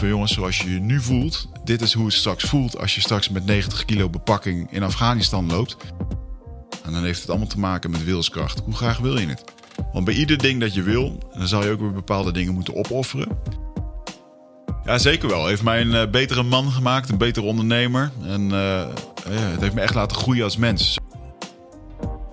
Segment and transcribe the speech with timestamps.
[0.00, 3.00] van jongens, zoals je je nu voelt, dit is hoe het straks voelt als je
[3.00, 5.76] straks met 90 kilo bepakking in Afghanistan loopt.
[6.84, 8.60] En dan heeft het allemaal te maken met wilskracht.
[8.64, 9.44] Hoe graag wil je het?
[9.92, 12.74] Want bij ieder ding dat je wil, dan zal je ook weer bepaalde dingen moeten
[12.74, 13.28] opofferen.
[14.84, 15.46] Ja, zeker wel.
[15.46, 18.10] Heeft mij een uh, betere man gemaakt, een betere ondernemer.
[18.22, 18.86] En uh,
[19.28, 20.98] het heeft me echt laten groeien als mens.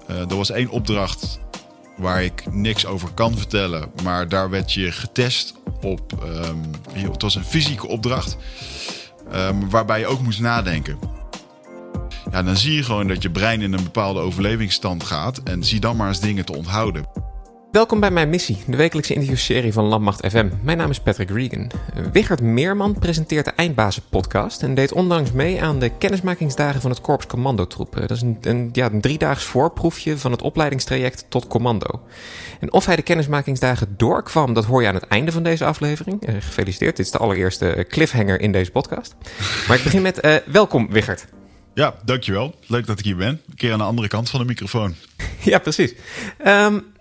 [0.09, 1.39] Uh, er was één opdracht
[1.97, 5.56] waar ik niks over kan vertellen, maar daar werd je getest
[5.87, 6.29] op.
[6.45, 6.61] Um,
[6.93, 8.37] het was een fysieke opdracht,
[9.33, 10.99] um, waarbij je ook moest nadenken.
[12.31, 15.79] Ja, dan zie je gewoon dat je brein in een bepaalde overlevingsstand gaat en zie
[15.79, 17.05] dan maar eens dingen te onthouden.
[17.77, 20.49] Welkom bij mijn missie, de wekelijkse interviewserie van Landmacht FM.
[20.61, 21.71] Mijn naam is Patrick Regan.
[22.11, 27.01] Wichert Meerman presenteert de Eindbazen podcast en deed onlangs mee aan de kennismakingsdagen van het
[27.01, 27.95] Korps Commandotroep.
[27.95, 32.01] Dat is een, een, ja, een driedaags voorproefje van het opleidingstraject tot commando.
[32.59, 36.29] En of hij de kennismakingsdagen doorkwam, dat hoor je aan het einde van deze aflevering.
[36.29, 39.15] Uh, gefeliciteerd, dit is de allereerste cliffhanger in deze podcast.
[39.67, 41.25] Maar ik begin met uh, welkom Wichert.
[41.73, 42.55] Ja, dankjewel.
[42.67, 43.41] Leuk dat ik hier ben.
[43.49, 44.95] Een keer aan de andere kant van de microfoon.
[45.43, 45.93] ja, precies.
[46.45, 46.95] Um,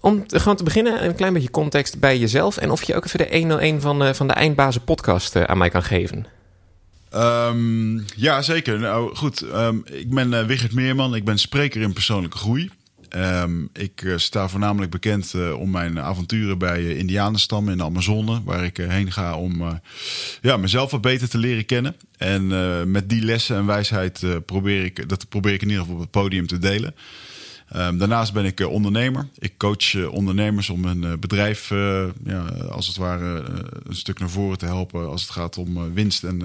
[0.00, 2.56] om te, gewoon te beginnen, een klein beetje context bij jezelf.
[2.56, 5.58] En of je ook even de 101 van, uh, van de Eindbazen podcast uh, aan
[5.58, 6.26] mij kan geven.
[7.14, 8.78] Um, ja, zeker.
[8.78, 11.14] Nou goed, um, ik ben uh, Meerman.
[11.14, 12.70] Ik ben spreker in persoonlijke groei.
[13.16, 18.76] Um, ik sta voornamelijk bekend om mijn avonturen bij Indianenstammen in de Amazone, waar ik
[18.76, 19.80] heen ga om
[20.40, 21.96] ja, mezelf wat beter te leren kennen.
[22.16, 22.46] En
[22.90, 26.10] met die lessen en wijsheid probeer ik dat probeer ik in ieder geval op het
[26.10, 26.94] podium te delen.
[27.76, 29.28] Um, daarnaast ben ik uh, ondernemer.
[29.38, 31.68] Ik coach uh, ondernemers om hun uh, bedrijf
[32.24, 33.44] ja, als het ware
[33.84, 36.42] een stuk naar voren te helpen als het gaat om winst en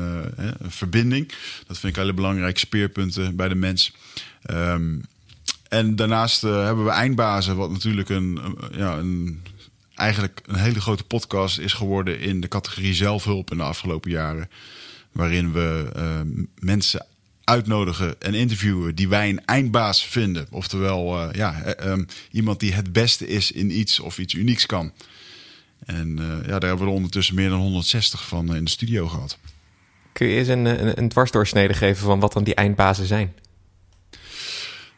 [0.61, 1.31] verbinding.
[1.67, 3.93] Dat vind ik hele belangrijke speerpunten bij de mens.
[4.51, 5.01] Um,
[5.69, 8.39] en daarnaast hebben we Eindbazen, wat natuurlijk een,
[8.71, 9.41] ja, een,
[9.95, 14.49] eigenlijk een hele grote podcast is geworden in de categorie zelfhulp in de afgelopen jaren.
[15.11, 15.91] Waarin we
[16.59, 17.05] mensen
[17.43, 20.47] uitnodigen en interviewen die wij een eindbaas vinden.
[20.49, 24.91] Oftewel, uh, ja, um, iemand die het beste is in iets of iets unieks kan.
[25.85, 29.07] En uh, ja, daar hebben we er ondertussen meer dan 160 van in de studio
[29.07, 29.37] gehad.
[30.11, 33.33] Kun je eens een, een, een dwarsdoorsnede geven van wat dan die eindbazen zijn?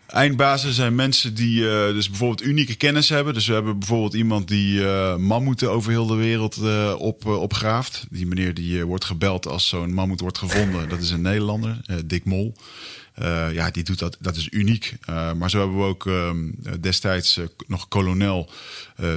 [0.08, 3.34] Eindbazen zijn mensen die uh, dus bijvoorbeeld unieke kennis hebben.
[3.34, 8.06] Dus we hebben bijvoorbeeld iemand die uh, mammoeten over heel de wereld uh, op, opgraaft.
[8.10, 10.90] Die meneer die wordt gebeld als zo'n mammoet wordt gevonden.
[10.90, 12.56] Dat is een Nederlander, Dick Mol.
[13.52, 14.18] ja, die doet dat.
[14.20, 14.96] Dat is uniek.
[15.38, 18.50] maar zo hebben we ook ehm, destijds nog kolonel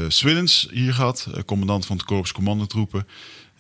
[0.09, 1.29] Swillens hier gehad.
[1.47, 3.07] commandant van het Korps Commandotroepen.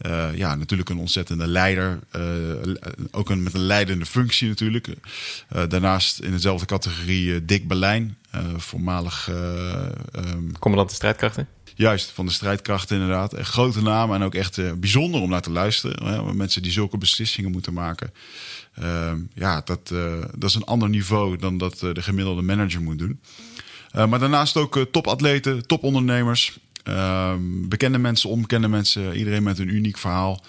[0.06, 1.98] Uh, ja, natuurlijk een ontzettende leider.
[2.16, 2.74] Uh,
[3.10, 4.86] ook een, met een leidende functie natuurlijk.
[4.86, 8.16] Uh, daarnaast in dezelfde categorie Dick Berlijn,
[8.56, 9.28] voormalig...
[9.28, 11.48] Um, Commandant de strijdkrachten?
[11.74, 13.32] Juist, van de strijdkrachten inderdaad.
[13.32, 16.36] Een grote naam en ook echt bijzonder om naar te luisteren.
[16.36, 18.12] Mensen die zulke beslissingen moeten maken.
[18.74, 19.88] Ehm, ja, dat,
[20.36, 23.20] dat is een ander niveau dan dat de gemiddelde manager moet doen.
[23.92, 26.58] maar daarnaast ook topatleten, topondernemers.
[26.88, 30.44] Um, bekende mensen, onbekende mensen, iedereen met een uniek verhaal.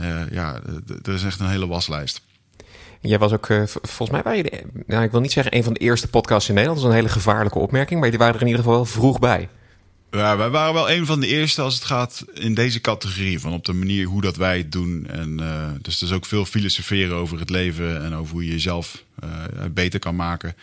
[0.00, 0.60] Uh, ja,
[1.02, 2.22] er is echt een hele waslijst.
[3.00, 5.64] Jij was ook, uh, volgens mij waren je, de, nou, ik wil niet zeggen een
[5.64, 6.82] van de eerste podcasts in Nederland.
[6.82, 9.18] Dat is een hele gevaarlijke opmerking, maar die waren er in ieder geval wel vroeg
[9.18, 9.48] bij.
[10.10, 13.40] Ja, wij waren wel een van de eerste als het gaat in deze categorie.
[13.40, 15.06] Van op de manier hoe dat wij het doen.
[15.06, 18.50] En, uh, dus er is ook veel filosoferen over het leven en over hoe je
[18.50, 19.30] jezelf uh,
[19.70, 20.54] beter kan maken.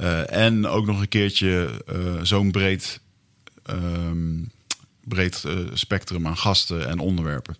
[0.00, 1.68] Uh, en ook nog een keertje
[2.22, 3.00] zo'n breed
[3.70, 4.50] um,
[5.04, 7.56] breed uh, spectrum aan gasten en onderwerpen.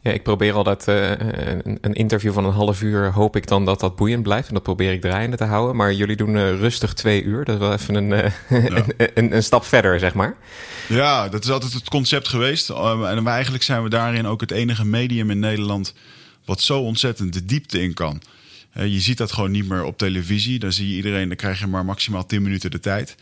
[0.00, 3.12] Ja, ik probeer altijd uh, een, een, interview van een half uur.
[3.12, 4.48] Hoop ik dan dat dat boeiend blijft.
[4.48, 5.76] En dat probeer ik draaiende te houden.
[5.76, 7.44] Maar jullie doen uh, rustig twee uur.
[7.44, 8.32] Dat is wel even een, ja.
[8.48, 10.36] een, een, een, stap verder, zeg maar.
[10.88, 12.68] Ja, dat is altijd het concept geweest.
[12.68, 15.94] Um, en eigenlijk zijn we daarin ook het enige medium in Nederland.
[16.44, 18.20] wat zo ontzettend de diepte in kan.
[18.72, 20.58] Je ziet dat gewoon niet meer op televisie.
[20.58, 23.16] Dan zie je iedereen, dan krijg je maar maximaal 10 minuten de tijd.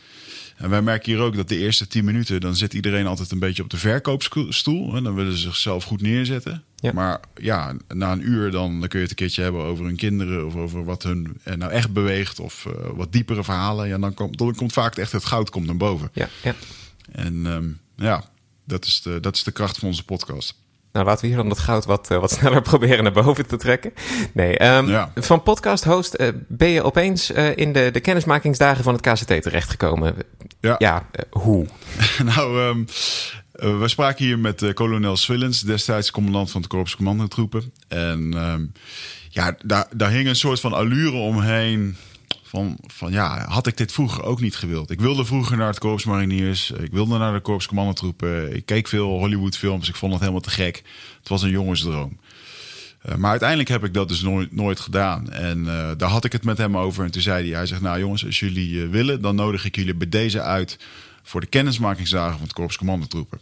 [0.57, 3.39] En wij merken hier ook dat de eerste 10 minuten, dan zit iedereen altijd een
[3.39, 4.95] beetje op de verkoopstoel.
[4.95, 6.63] En dan willen ze zichzelf goed neerzetten.
[6.75, 6.93] Ja.
[6.93, 9.95] Maar ja, na een uur dan, dan kun je het een keertje hebben over hun
[9.95, 13.87] kinderen of over wat hun eh, nou echt beweegt of uh, wat diepere verhalen.
[13.87, 16.09] Ja, dan komt, dan komt vaak echt het goud komt naar boven.
[16.13, 16.55] Ja, ja.
[17.11, 18.29] En um, ja,
[18.63, 20.55] dat is, de, dat is de kracht van onze podcast.
[20.97, 23.57] Nou, laten we hier dan dat goud wat, uh, wat sneller proberen naar boven te
[23.57, 23.93] trekken.
[24.33, 25.11] Nee, um, ja.
[25.15, 29.41] van podcast host uh, ben je opeens uh, in de, de kennismakingsdagen van het KCT
[29.41, 30.15] terechtgekomen.
[30.61, 30.75] Ja.
[30.77, 31.65] Ja, hoe?
[32.35, 32.85] nou, um,
[33.79, 37.73] we spraken hier met kolonel Swillens, destijds commandant van het Korps Commandotroepen.
[37.87, 38.71] En um,
[39.29, 41.97] ja, daar, daar hing een soort van allure omheen
[42.43, 44.89] van, van ja, had ik dit vroeger ook niet gewild?
[44.89, 46.71] Ik wilde vroeger naar het Korps Mariniers.
[46.71, 48.55] Ik wilde naar de Korps Commandotroepen.
[48.55, 49.89] Ik keek veel Hollywood films.
[49.89, 50.83] Ik vond het helemaal te gek.
[51.19, 52.19] Het was een jongensdroom.
[53.05, 55.31] Uh, maar uiteindelijk heb ik dat dus nooit, nooit gedaan.
[55.31, 57.03] En uh, daar had ik het met hem over.
[57.03, 59.21] En toen zei hij, hij zegt, nou jongens, als jullie uh, willen...
[59.21, 60.79] dan nodig ik jullie bij deze uit
[61.23, 63.39] voor de kennismakingsdagen van het Korps Commandotroepen.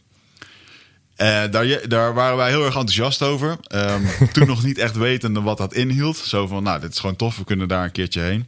[1.15, 3.57] Daar, daar, waren wij heel erg enthousiast over.
[3.75, 6.17] Um, toen nog niet echt wetende wat dat inhield.
[6.17, 8.47] Zo van, nou, dit is gewoon tof, we kunnen daar een keertje heen.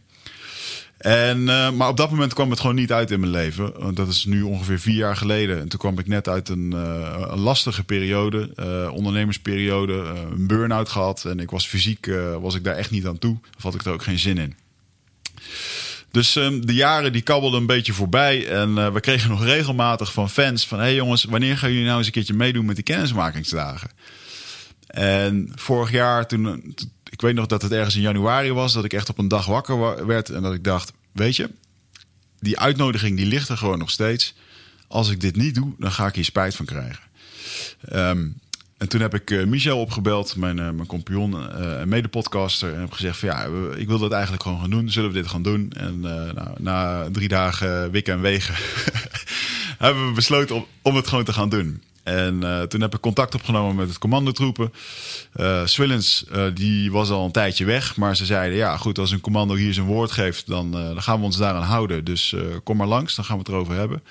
[0.97, 3.73] En, uh, maar op dat moment kwam het gewoon niet uit in mijn leven.
[3.79, 5.59] Want dat is nu ongeveer vier jaar geleden.
[5.59, 8.49] En toen kwam ik net uit een, uh, een lastige periode,
[8.94, 11.25] ondernemersperiode, een burn-out gehad.
[11.25, 12.09] En ik was fysiek,
[12.41, 13.38] was ik daar echt niet aan toe.
[13.57, 14.55] Of had ik er ook geen zin in.
[16.11, 18.47] Dus um, de jaren die kabbelden een beetje voorbij.
[18.47, 20.77] En uh, we kregen nog regelmatig van fans van...
[20.77, 23.89] hé hey jongens, wanneer gaan jullie nou eens een keertje meedoen met die kennismakingsdagen?
[24.88, 26.75] En vorig jaar, toen,
[27.09, 28.74] ik weet nog dat het ergens in januari was...
[28.74, 30.94] dat ik echt op een dag wakker werd en dat ik dacht...
[31.12, 31.50] weet je,
[32.39, 34.33] die uitnodiging die ligt er gewoon nog steeds.
[34.88, 37.04] Als ik dit niet doe, dan ga ik hier spijt van krijgen.
[37.94, 38.39] Um,
[38.77, 42.74] en toen heb ik uh, Michel opgebeld, mijn, uh, mijn compagnon uh, en medepodcaster.
[42.74, 43.44] En heb gezegd van ja,
[43.75, 44.89] ik wil dat eigenlijk gewoon gaan doen.
[44.89, 45.71] Zullen we dit gaan doen?
[45.75, 48.56] En nou, na drie dagen wikken en wegen
[49.86, 51.81] hebben we besloten om, om het gewoon te gaan doen.
[52.07, 54.74] En toen heb ik contact opgenomen met het commandotroepen.
[55.65, 57.95] Swillens, die was al een tijdje weg.
[57.95, 60.48] Maar ze zeiden, ja goed, als een commando hier zijn woord geeft...
[60.48, 62.04] dan, dan gaan we ons daaraan houden.
[62.04, 64.04] Dus kom maar langs, dan gaan we het erover hebben.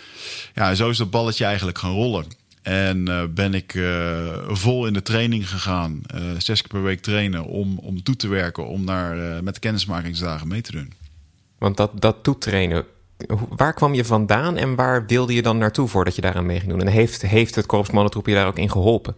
[0.55, 2.27] Ja, zo is dat balletje eigenlijk gaan rollen.
[2.63, 3.89] En uh, ben ik uh,
[4.49, 6.03] vol in de training gegaan.
[6.15, 8.67] Uh, zes keer per week trainen om, om toe te werken.
[8.67, 10.93] Om naar, met kennismakingsdagen mee te doen.
[11.59, 12.85] Want dat, dat toetrainen,
[13.57, 16.71] waar kwam je vandaan en waar wilde je dan naartoe voordat je daaraan mee ging
[16.71, 16.81] doen?
[16.81, 17.91] En heeft, heeft het Korps
[18.25, 19.15] je daar ook in geholpen?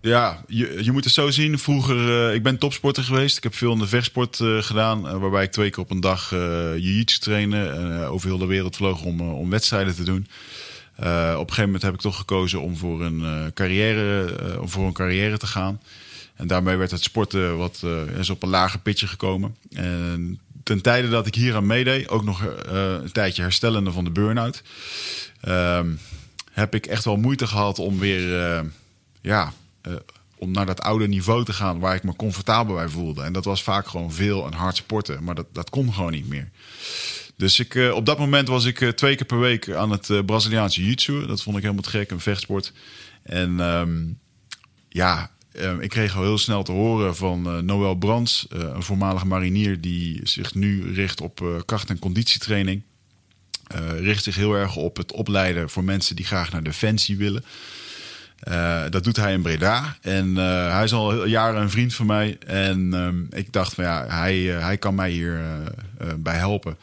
[0.00, 1.58] Ja, je, je moet het zo zien.
[1.58, 3.36] Vroeger, ik ben topsporter geweest.
[3.36, 5.18] Ik heb veel in de vechtsport gedaan.
[5.20, 8.08] waarbij ik twee keer op een dag jiu-jitsu trainen.
[8.08, 10.26] over heel de wereld vloog om, om wedstrijden te doen.
[11.00, 14.60] Uh, op een gegeven moment heb ik toch gekozen om voor een, uh, carrière, uh,
[14.60, 15.80] om voor een carrière te gaan.
[16.34, 17.82] En daarmee werd het sporten wat
[18.18, 19.56] is op een lager pitje gekomen.
[19.72, 24.10] En ten tijde dat ik hier aan meedeed, ook nog een tijdje herstellende van de
[24.10, 24.62] burn-out,
[25.40, 25.88] ehm,
[26.52, 28.64] heb ik echt wel moeite gehad om weer
[29.20, 29.52] ja,
[30.38, 33.22] om naar dat oude niveau te gaan waar ik me comfortabel bij voelde.
[33.22, 36.28] En dat was vaak gewoon veel en hard sporten, maar dat, dat kon gewoon niet
[36.28, 36.50] meer.
[37.36, 41.26] Dus ik, op dat moment was ik twee keer per week aan het Braziliaanse jiu-jitsu.
[41.26, 42.72] Dat vond ik helemaal te gek, een vechtsport.
[43.22, 44.18] En um,
[44.88, 45.30] ja,
[45.80, 50.54] ik kreeg al heel snel te horen van Noël Brands, een voormalige marinier die zich
[50.54, 52.82] nu richt op kracht- en conditietraining.
[53.98, 57.44] richt zich heel erg op het opleiden voor mensen die graag naar Defensie willen.
[58.90, 59.96] Dat doet hij in Breda.
[60.00, 62.38] En hij is al jaren een vriend van mij.
[62.46, 65.40] En um, ik dacht van ja, hij, hij kan mij hier
[66.18, 66.76] bij helpen.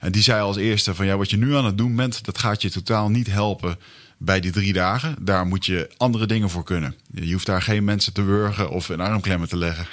[0.00, 2.38] En die zei als eerste van ja, wat je nu aan het doen bent, dat
[2.38, 3.78] gaat je totaal niet helpen
[4.24, 5.16] bij die drie dagen.
[5.20, 6.94] Daar moet je andere dingen voor kunnen.
[7.14, 9.86] Je hoeft daar geen mensen te wurgen of een armklemmen te leggen.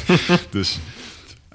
[0.50, 0.78] dus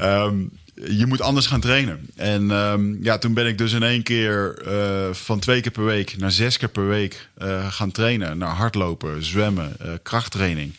[0.01, 0.51] um,
[0.85, 2.09] je moet anders gaan trainen.
[2.15, 5.85] En um, ja, toen ben ik dus in één keer uh, van twee keer per
[5.85, 8.38] week naar zes keer per week uh, gaan trainen.
[8.38, 10.73] Naar hardlopen, zwemmen, uh, krachttraining.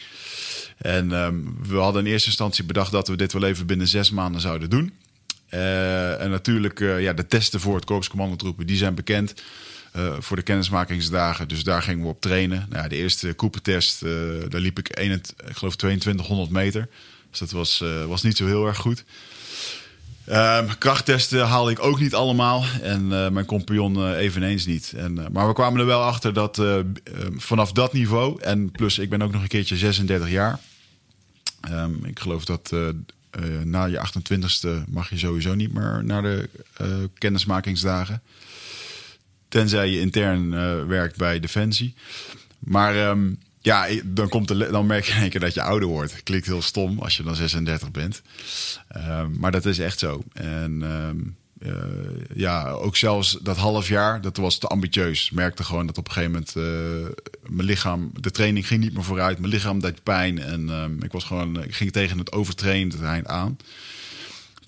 [0.78, 4.10] En um, we hadden in eerste instantie bedacht dat we dit wel even binnen zes
[4.10, 4.92] maanden zouden doen.
[5.48, 9.34] en natuurlijk, ja, de testen voor het korpscommandotroepen, die zijn bekend.
[10.18, 12.66] Voor de kennismakingsdagen, dus daar gingen we op trainen.
[12.70, 14.00] Nou, de eerste koepentest,
[14.48, 15.12] daar liep ik, een,
[15.46, 16.88] ik geloof 2200 meter.
[17.30, 19.04] Dus dat was, was niet zo heel erg goed.
[20.28, 22.64] Um, krachttesten haalde ik ook niet allemaal.
[22.82, 24.92] En mijn compagnon eveneens niet.
[24.96, 26.62] En, maar we kwamen er wel achter dat
[27.37, 28.42] vanaf dat niveau...
[28.42, 30.58] en plus ik ben ook nog een keertje 36 jaar...
[31.70, 32.73] Um, ik geloof dat
[33.64, 36.49] na je 28ste mag je sowieso niet meer naar de
[37.18, 38.23] kennismakingsdagen.
[39.49, 40.50] Tenzij je intern
[40.87, 41.95] werkt bij Defensie.
[42.59, 43.09] Maar...
[43.09, 46.23] Um, ja, dan, komt de, dan merk je in één keer dat je ouder wordt.
[46.23, 48.23] Klinkt heel stom als je dan 36 bent.
[48.97, 50.23] Um, maar dat is echt zo.
[50.33, 51.73] En um, uh,
[52.35, 55.31] ja, ook zelfs dat half jaar, dat was te ambitieus.
[55.31, 59.05] Merkte gewoon dat op een gegeven moment uh, mijn lichaam, de training ging niet meer
[59.05, 59.38] vooruit.
[59.38, 63.57] Mijn lichaam deed pijn en ik was gewoon, ik ging tegen het overtrainen aan.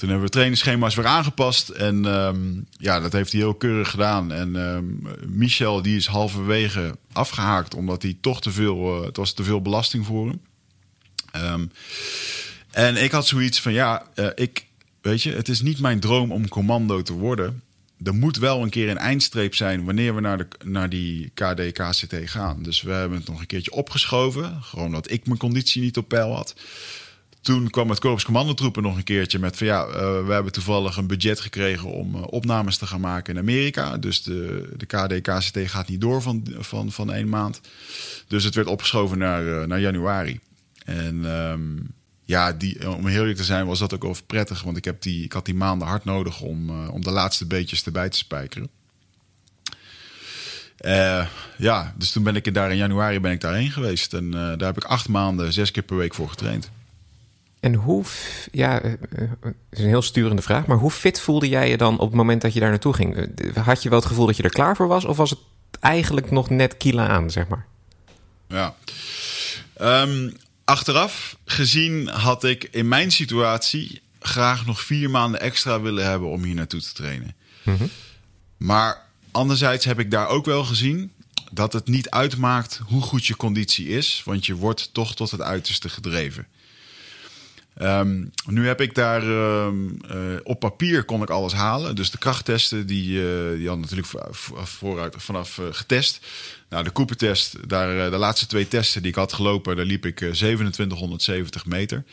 [0.00, 1.68] Toen hebben we trainingsschema's weer aangepast.
[1.68, 4.32] En um, ja, dat heeft hij heel keurig gedaan.
[4.32, 7.74] En um, Michel, die is halverwege afgehaakt.
[7.74, 8.98] Omdat hij toch te veel...
[8.98, 10.40] Uh, het was te veel belasting voor hem.
[11.52, 11.72] Um,
[12.70, 13.72] en ik had zoiets van...
[13.72, 14.66] Ja, uh, ik...
[15.00, 17.62] Weet je, het is niet mijn droom om commando te worden.
[18.04, 22.14] Er moet wel een keer een eindstreep zijn wanneer we naar, de, naar die KD-KCT
[22.24, 22.62] gaan.
[22.62, 24.62] Dus we hebben het nog een keertje opgeschoven.
[24.62, 26.54] Gewoon dat ik mijn conditie niet op peil had
[27.40, 29.86] toen kwam het Korps Commandotroepen nog een keertje met van ja,
[30.24, 33.96] we hebben toevallig een budget gekregen om opnames te gaan maken in Amerika.
[33.96, 37.60] Dus de, de KD-KCT gaat niet door van, van, van één maand.
[38.26, 40.40] Dus het werd opgeschoven naar, naar januari.
[40.84, 41.60] En ehm,
[42.24, 44.62] ja, die, om heel eerlijk te zijn, was dat ook wel prettig.
[44.62, 47.84] Want ik, heb die, ik had die maanden hard nodig om, om de laatste beetjes
[47.84, 48.68] erbij te spijkeren.
[51.56, 54.14] Ja, dus toen ben ik daar in januari ben ik daarheen geweest.
[54.14, 56.70] En daar heb ik acht maanden, zes keer per week voor getraind.
[57.60, 58.04] En hoe,
[58.52, 58.92] ja, uh,
[59.40, 62.16] het is een heel sturende vraag, maar hoe fit voelde jij je dan op het
[62.16, 63.28] moment dat je daar naartoe ging?
[63.54, 65.38] Had je wel het gevoel dat je er klaar voor was, of was het
[65.80, 67.66] eigenlijk nog net kila aan, zeg maar?
[68.48, 68.74] Ja.
[69.80, 76.28] Um, achteraf gezien had ik in mijn situatie graag nog vier maanden extra willen hebben
[76.28, 77.34] om hier naartoe te trainen.
[77.62, 77.90] Mm -hmm.
[78.56, 81.12] Maar Anderzijds heb ik daar ook wel gezien
[81.52, 85.40] dat het niet uitmaakt hoe goed je conditie is, want je wordt toch tot het
[85.40, 86.46] uiterste gedreven.
[87.82, 91.96] Um, nu heb ik daar um, uh, op papier kon ik alles halen.
[91.96, 94.08] Dus de krachttesten die, uh, die hadden natuurlijk
[94.62, 96.26] vooruit vanaf uh, getest.
[96.68, 100.16] Nou, de Cooper-test, daar de laatste twee testen die ik had gelopen, daar liep ik
[100.16, 102.04] 2770 meter.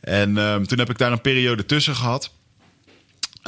[0.00, 2.30] En um, toen heb ik daar een periode tussen gehad.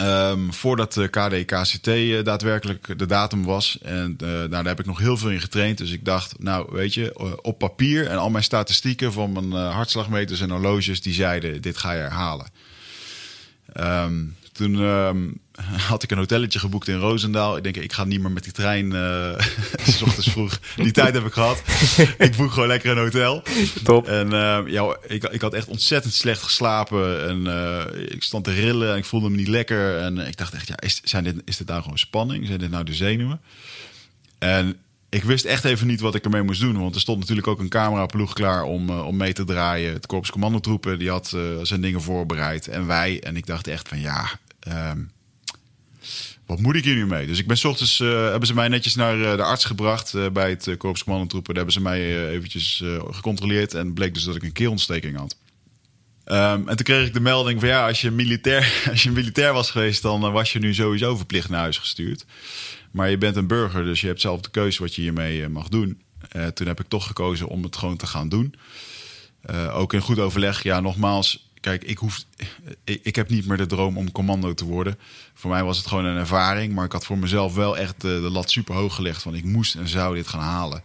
[0.01, 3.79] Um, voordat de KD-KCT uh, daadwerkelijk de datum was.
[3.83, 5.79] En uh, daar heb ik nog heel veel in getraind.
[5.79, 9.53] Dus ik dacht, nou weet je, uh, op papier en al mijn statistieken van mijn
[9.53, 12.47] hartslagmeters en horloges, die zeiden, dit ga je herhalen.
[13.81, 15.41] Um, toen um,
[15.89, 17.57] had ik een hotelletje geboekt in Roosendaal.
[17.57, 19.39] Ik denk, ik ga niet meer met die trein uh,
[19.97, 20.61] s ochtends vroeg.
[20.77, 21.63] Die tijd heb ik gehad.
[22.19, 23.43] ik boek gewoon lekker een hotel.
[23.85, 24.07] Top.
[24.09, 27.29] En uh, ja, ik, ik had echt ontzettend slecht geslapen.
[27.29, 29.99] En uh, ik stond te rillen en ik voelde me niet lekker.
[29.99, 32.47] En ik dacht echt, ja, is, zijn dit, is dit nou gewoon spanning?
[32.47, 33.41] Zijn dit nou de zenuwen?
[34.39, 34.77] En
[35.09, 36.81] ik wist echt even niet wat ik ermee moest doen.
[36.81, 39.93] Want er stond natuurlijk ook een cameraploeg klaar om, uh, om mee te draaien.
[39.93, 42.69] Het Korps Commandotroepen die had uh, zijn dingen voorbereid.
[42.69, 43.23] En wij.
[43.23, 44.29] En ik dacht echt van ja,
[44.71, 45.11] um,
[46.49, 47.27] wat moet ik hier nu mee?
[47.27, 50.15] Dus ik ben s ochtends, uh, hebben ze mij netjes naar uh, de arts gebracht
[50.15, 51.55] uh, bij het Korps Commandotroepen.
[51.55, 55.37] Daar hebben ze mij eventjes gecontroleerd en bleek dus dat ik een keelontsteking had.
[56.25, 59.53] Um, en toen kreeg ik de melding van ja, als je militair, als je militair
[59.53, 62.25] was geweest, dan was je nu sowieso verplicht naar huis gestuurd.
[62.91, 65.69] Maar je bent een burger, dus je hebt zelf de keuze wat je hiermee mag
[65.69, 66.03] doen.
[66.55, 68.55] toen heb ik toch gekozen om het gewoon te gaan doen.
[69.73, 72.25] ook in goed overleg, ja, nogmaals, kijk, ik, hoef,
[72.85, 74.99] ik, ik, heb niet meer de droom om commando te worden.
[75.35, 76.75] Voor mij was het gewoon een ervaring.
[76.75, 79.23] Maar ik had voor mezelf wel echt de, lat super hoog gelegd.
[79.23, 80.83] Van ik moest en zou dit gaan halen.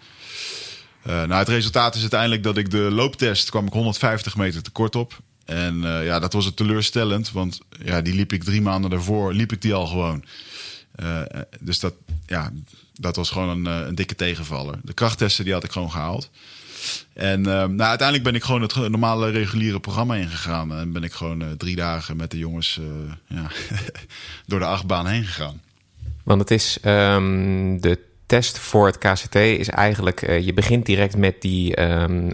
[1.07, 4.71] Uh, nou, het resultaat is uiteindelijk dat ik de looptest kwam ik 150 meter te
[4.71, 5.19] kort op.
[5.45, 7.31] En uh, ja, dat was het teleurstellend.
[7.31, 10.23] Want ja, die liep ik drie maanden daarvoor, liep ik die al gewoon.
[11.03, 11.21] Uh,
[11.59, 11.93] dus dat,
[12.25, 12.51] ja,
[12.93, 14.79] dat was gewoon een, een dikke tegenvaller.
[14.83, 16.29] De krachttesten die had ik gewoon gehaald.
[17.13, 20.73] En uh, nou, uiteindelijk ben ik gewoon het normale reguliere programma ingegaan.
[20.73, 23.47] En ben ik gewoon uh, drie dagen met de jongens uh, ja,
[24.47, 25.61] door de achtbaan heen gegaan.
[26.23, 30.19] Want het is um, de test voor het KCT is eigenlijk...
[30.41, 32.31] je begint direct met die um,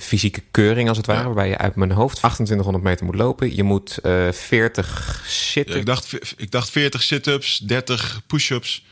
[0.00, 1.18] fysieke keuring als het ware...
[1.18, 1.24] Ja.
[1.26, 3.56] waarbij je uit mijn hoofd 2800 meter moet lopen.
[3.56, 3.98] Je moet
[4.30, 5.72] 40 sit-ups...
[5.72, 8.84] Ja, ik, dacht, ik dacht 40 sit-ups, 30 push-ups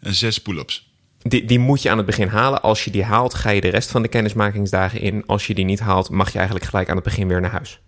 [0.00, 0.85] en 6 pull-ups.
[1.28, 2.62] Die, die moet je aan het begin halen.
[2.62, 5.26] Als je die haalt, ga je de rest van de kennismakingsdagen in.
[5.26, 7.80] Als je die niet haalt, mag je eigenlijk gelijk aan het begin weer naar huis.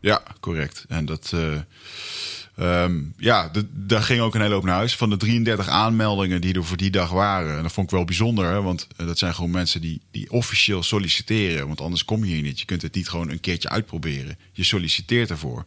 [0.00, 0.84] Ja, correct.
[0.88, 1.32] En dat.
[1.34, 4.96] Uh, um, ja, daar ging ook een hele hoop naar huis.
[4.96, 7.56] Van de 33 aanmeldingen die er voor die dag waren.
[7.56, 10.82] En dat vond ik wel bijzonder, hè, want dat zijn gewoon mensen die, die officieel
[10.82, 11.66] solliciteren.
[11.66, 12.60] Want anders kom je hier niet.
[12.60, 14.38] Je kunt het niet gewoon een keertje uitproberen.
[14.52, 15.64] Je solliciteert ervoor.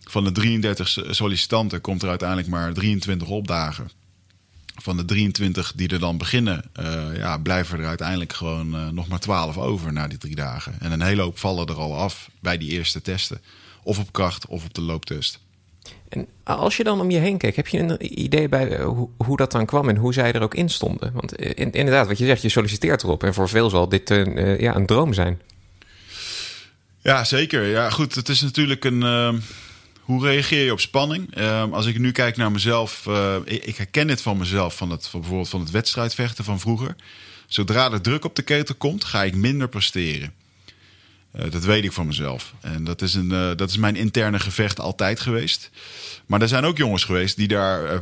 [0.00, 3.90] Van de 33 sollicitanten komt er uiteindelijk maar 23 opdagen
[4.82, 9.08] van de 23 die er dan beginnen, uh, ja, blijven er uiteindelijk gewoon uh, nog
[9.08, 10.74] maar 12 over na die drie dagen.
[10.80, 13.40] En een hele hoop vallen er al af bij die eerste testen.
[13.82, 15.40] Of op kracht of op de looptest.
[16.08, 19.08] En als je dan om je heen kijkt, heb je een idee bij uh, hoe,
[19.16, 21.12] hoe, dat dan kwam en hoe zij er ook in stonden?
[21.12, 23.22] Want in, inderdaad, wat je zegt, je solliciteert erop.
[23.22, 24.08] En voor veel zal dit
[24.58, 25.40] ja, een droom zijn.
[26.98, 27.66] Ja, zeker.
[27.66, 29.02] Ja, goed, het is natuurlijk een
[30.08, 31.38] hoe reageer je op spanning?
[31.38, 35.06] Uh, als ik nu kijk naar mezelf, uh, ik, herken dit van mezelf, van het,
[35.06, 36.96] van bijvoorbeeld van het wedstrijdvechten van vroeger.
[37.46, 40.32] Zodra er druk op de ketel komt, ga ik minder presteren.
[41.36, 42.54] Uh, dat weet ik van mezelf.
[42.60, 45.70] En dat is, een, dat is mijn interne gevecht altijd geweest.
[46.26, 48.00] Maar er zijn ook jongens geweest die daar,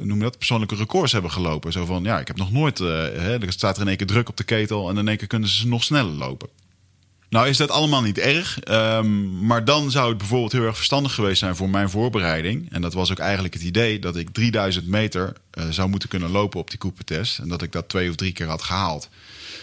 [0.00, 1.72] noem dat, persoonlijke records hebben gelopen.
[1.72, 4.28] Zo van, ja, ik heb nog nooit, hè, er staat er in één keer druk
[4.28, 6.48] op de ketel en in één keer kunnen ze nog sneller lopen.
[7.30, 8.60] Nou is dat allemaal niet erg.
[8.60, 12.72] Ehm, maar dan zou het bijvoorbeeld heel erg verstandig geweest zijn voor mijn voorbereiding.
[12.72, 16.30] En dat was ook eigenlijk het idee dat ik 3000 meter uh, zou moeten kunnen
[16.30, 17.38] lopen op die Cooper-test.
[17.38, 19.08] En dat ik dat twee of drie keer had gehaald.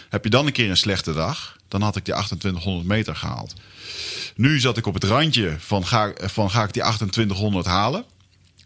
[0.08, 3.54] Heb je dan een keer een slechte dag, dan had ik die 2800 meter gehaald.
[4.36, 8.04] Nu zat ik op het randje van ga, van ga ik die 2800 halen.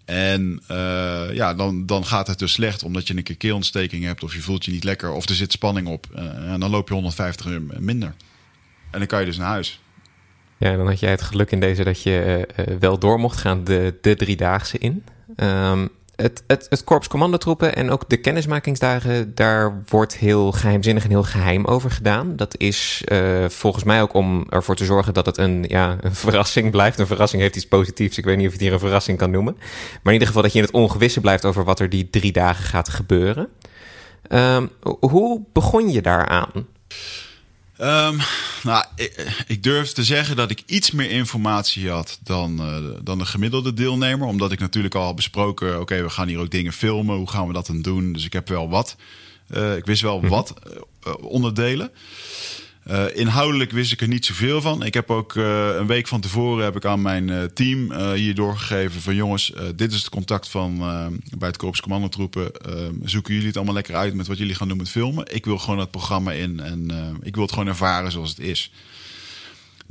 [0.04, 4.22] En uh, ja, dan, dan gaat het dus slecht omdat je een keer keelontsteking hebt
[4.22, 6.06] of je voelt je niet lekker of er zit spanning op.
[6.14, 8.14] Uh, en dan loop je 150 uur minder.
[8.92, 9.80] En dan kan je dus naar huis.
[10.56, 13.64] Ja, dan had jij het geluk in deze dat je uh, wel door mocht gaan
[13.64, 15.04] de, de driedaagse in.
[15.36, 21.22] Um, het, het, het commandotroepen en ook de kennismakingsdagen, daar wordt heel geheimzinnig en heel
[21.22, 22.36] geheim over gedaan.
[22.36, 26.14] Dat is uh, volgens mij ook om ervoor te zorgen dat het een, ja, een
[26.14, 26.98] verrassing blijft.
[26.98, 28.18] Een verrassing heeft iets positiefs.
[28.18, 29.54] Ik weet niet of je het hier een verrassing kan noemen.
[29.58, 32.32] Maar in ieder geval dat je in het ongewisse blijft over wat er die drie
[32.32, 33.48] dagen gaat gebeuren.
[34.28, 36.50] Um, hoe begon je daaraan?
[37.80, 38.18] Um,
[38.62, 43.18] nou, ik, ik, durf te zeggen dat ik iets meer informatie had dan, uh, dan
[43.18, 44.26] de gemiddelde deelnemer.
[44.26, 47.16] Omdat ik natuurlijk al had besproken, oké, okay, we gaan hier ook dingen filmen.
[47.16, 48.12] Hoe gaan we dat dan doen?
[48.12, 48.96] Dus ik heb wel wat.
[49.50, 50.28] Uh, ik wist wel -hmm.
[50.28, 50.54] wat
[51.06, 51.90] uh, onderdelen.
[52.90, 54.84] Uh, inhoudelijk wist ik er niet zoveel van.
[54.84, 58.34] Ik heb ook uh, een week van tevoren heb ik aan mijn uh, team hier
[58.34, 60.78] doorgegeven van jongens, dit is het contact van
[61.38, 62.50] bij het Korps Commandotroepen.
[63.02, 65.34] zoeken jullie het allemaal lekker uit met wat jullie gaan doen met filmen.
[65.34, 66.90] Ik wil gewoon het programma in en
[67.22, 68.72] ik wil het gewoon ervaren zoals het is.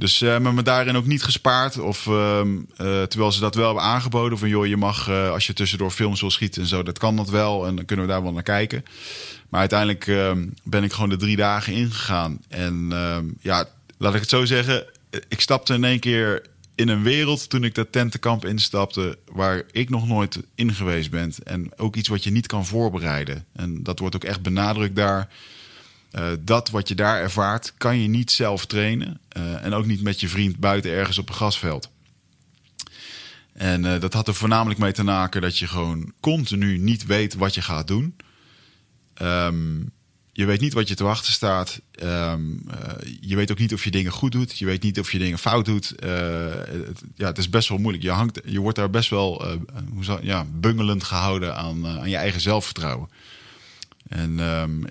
[0.02, 1.80] Dus uh, maar me daarin ook niet gespaard.
[1.80, 4.38] Of uh, uh, terwijl ze dat wel hebben aangeboden.
[4.38, 7.30] Van joh, je mag als je tussendoor films wil schieten en zo, dat kan dat
[7.30, 7.68] wel.
[7.68, 8.84] En dan kunnen we daar wel naar kijken.
[9.50, 12.40] Maar uiteindelijk ehm, ben ik gewoon de drie dagen ingegaan.
[12.48, 13.66] En ehm, ja,
[13.98, 14.86] laat ik het zo zeggen.
[15.28, 16.42] Ik stapte in één keer
[16.76, 19.18] in een wereld toen ik dat tentenkamp instapte.
[19.32, 21.34] waar ik nog nooit in geweest ben.
[21.44, 23.46] En ook iets wat je niet kan voorbereiden.
[23.54, 25.30] En dat wordt ook echt benadrukt daar.
[26.12, 29.20] Uh, dat wat je daar ervaart, kan je niet zelf trainen.
[29.38, 31.90] Uh, en ook niet met je vriend buiten ergens op een gasveld.
[33.54, 37.34] En uh, dat had er voornamelijk mee te maken dat je gewoon continu niet weet
[37.34, 38.16] wat je gaat doen.
[39.22, 39.92] Um,
[40.32, 41.82] je weet niet wat je te wachten staat.
[42.04, 42.64] Um,
[43.20, 44.58] je weet ook niet of je dingen goed doet.
[44.58, 45.94] Je weet niet of je dingen fout doet.
[46.00, 48.04] Het, ja, het is best wel moeilijk.
[48.04, 49.58] Je, hangt, je wordt daar best wel
[49.94, 53.10] hoe zou, ja, bungelend gehouden aan, aan je eigen zelfvertrouwen.
[54.12, 54.86] En um,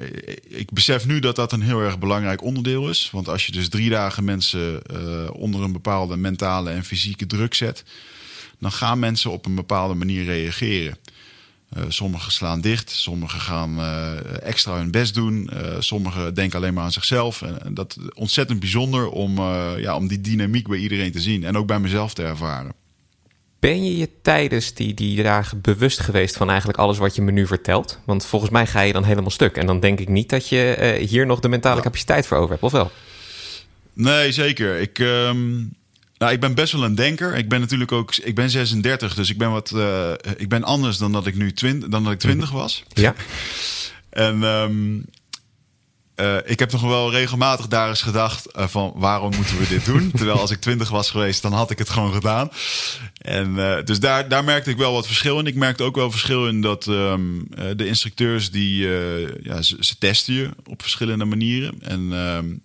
[0.48, 3.08] ik besef nu dat dat een heel erg belangrijk onderdeel is.
[3.12, 7.54] Want als je dus drie dagen mensen uh, onder een bepaalde mentale en fysieke druk
[7.54, 7.84] zet,
[8.58, 10.96] dan gaan mensen op een bepaalde manier reageren.
[11.76, 16.84] Uh, sommigen slaan dicht, sommigen gaan uh, extra hun best doen, sommigen denken alleen maar
[16.84, 17.42] aan zichzelf.
[17.42, 19.40] En dat is ontzettend bijzonder om,
[19.78, 22.72] ja, om die dynamiek bij iedereen te zien en ook bij mezelf te ervaren.
[23.60, 27.32] Ben je je tijdens die, die dagen bewust geweest van eigenlijk alles wat je me
[27.32, 27.98] nu vertelt?
[28.04, 29.56] Want volgens mij ga je dan helemaal stuk.
[29.56, 31.82] En dan denk ik niet dat je uh, hier nog de mentale ja.
[31.82, 32.90] capaciteit voor over hebt, of wel?
[33.92, 34.80] Nee, zeker.
[34.80, 35.72] Ik, um,
[36.18, 37.36] nou, ik ben best wel een denker.
[37.36, 40.98] Ik ben natuurlijk ook, ik ben 36, dus ik ben wat, uh, ik ben anders
[40.98, 42.84] dan dat ik nu 20, dan dat ik 20 was.
[42.88, 43.14] Ja.
[44.10, 45.04] en um,
[46.20, 49.84] uh, ik heb nog wel regelmatig daar eens gedacht uh, van waarom moeten we dit
[49.84, 50.10] doen?
[50.16, 52.50] Terwijl als ik twintig was geweest, dan had ik het gewoon gedaan.
[53.18, 55.46] En uh, dus daar, daar merkte ik wel wat verschil in.
[55.46, 58.86] Ik merkte ook wel verschil in dat um, de instructeurs die
[59.42, 61.74] ja, ze, ze, testen je op verschillende manieren.
[61.80, 62.62] En um,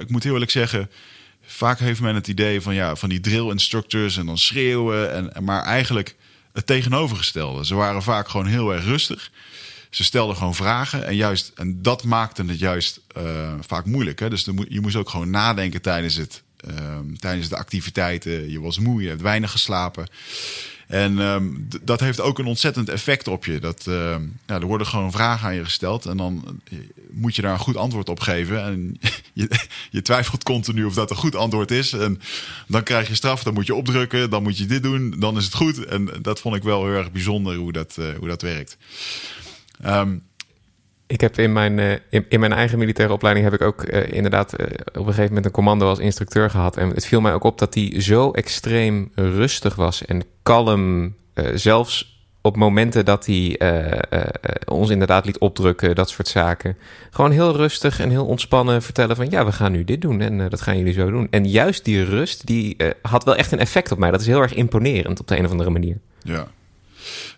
[0.00, 0.90] ik moet heel eerlijk zeggen,
[1.42, 5.12] vaak heeft men het idee van ja, van die drill instructors en dan schreeuwen.
[5.12, 6.16] En, maar eigenlijk
[6.52, 7.66] het tegenovergestelde.
[7.66, 9.30] Ze waren vaak gewoon heel erg rustig.
[9.90, 14.20] Ze stelden gewoon vragen en, juist, en dat maakte het juist uh, vaak moeilijk.
[14.20, 14.30] Hè?
[14.30, 18.50] Dus je moest ook gewoon nadenken tijdens, het, uh, tijdens de activiteiten.
[18.50, 20.06] Je was moe, je hebt weinig geslapen.
[20.88, 23.58] En um, dat heeft ook een ontzettend effect op je.
[23.58, 26.60] Dat, uh, ja, er worden gewoon vragen aan je gesteld en dan
[27.10, 28.62] moet je daar een goed antwoord op geven.
[28.62, 29.00] En
[29.32, 29.48] je,
[29.90, 31.92] je twijfelt continu of dat een goed antwoord is.
[31.92, 32.20] En
[32.66, 35.44] dan krijg je straf, dan moet je opdrukken, dan moet je dit doen, dan is
[35.44, 35.84] het goed.
[35.84, 38.76] En dat vond ik wel heel erg bijzonder hoe dat, uh, hoe dat werkt.
[39.86, 40.26] Um,
[41.08, 44.12] ik heb in mijn, uh, in, in, mijn eigen militaire opleiding heb ik ook uh,
[44.12, 46.76] inderdaad uh, op een gegeven moment een commando als instructeur gehad.
[46.76, 51.14] En het viel mij ook op dat hij zo extreem rustig was en kalm.
[51.54, 53.60] zelfs op momenten dat hij
[54.66, 56.76] ons inderdaad liet opdrukken, dat soort zaken.
[57.10, 60.48] Gewoon heel rustig en heel ontspannen vertellen van ja, we gaan nu dit doen en
[60.48, 61.26] dat gaan jullie zo doen.
[61.30, 64.10] En juist die rust, die had wel echt een effect op mij.
[64.10, 65.98] Dat is heel erg imponerend op de een of andere manier.
[66.22, 66.46] Ja,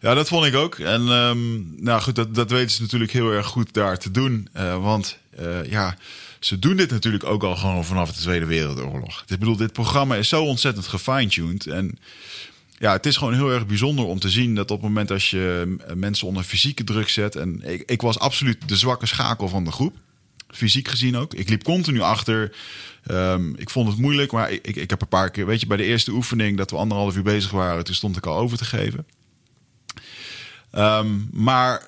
[0.00, 0.78] ja, dat vond ik ook.
[0.78, 4.48] En um, nou goed, dat, dat weten ze natuurlijk heel erg goed daar te doen.
[4.56, 5.96] Uh, want uh, ja,
[6.40, 9.24] ze doen dit natuurlijk ook al gewoon vanaf de Tweede Wereldoorlog.
[9.26, 11.66] Ik bedoel, dit programma is zo ontzettend gefine-tuned.
[11.66, 11.98] En
[12.78, 15.30] ja, het is gewoon heel erg bijzonder om te zien dat op het moment als
[15.30, 17.36] je mensen onder fysieke druk zet.
[17.36, 19.96] En ik, ik was absoluut de zwakke schakel van de groep.
[20.48, 21.34] Fysiek gezien ook.
[21.34, 22.52] Ik liep continu achter.
[23.06, 25.66] Ehm, ik vond het moeilijk, maar ik, ik, ik, heb een paar keer, weet je,
[25.66, 28.58] bij de eerste oefening dat we anderhalf uur bezig waren, toen stond ik al over
[28.58, 29.06] te geven.
[30.70, 31.82] Ehm, maar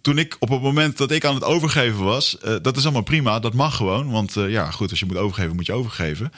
[0.00, 3.02] toen ik op het moment dat ik aan het overgeven was, uh, dat is allemaal
[3.02, 4.10] prima, dat mag gewoon.
[4.10, 6.32] Want uh, ja, goed, als je moet overgeven, moet je overgeven.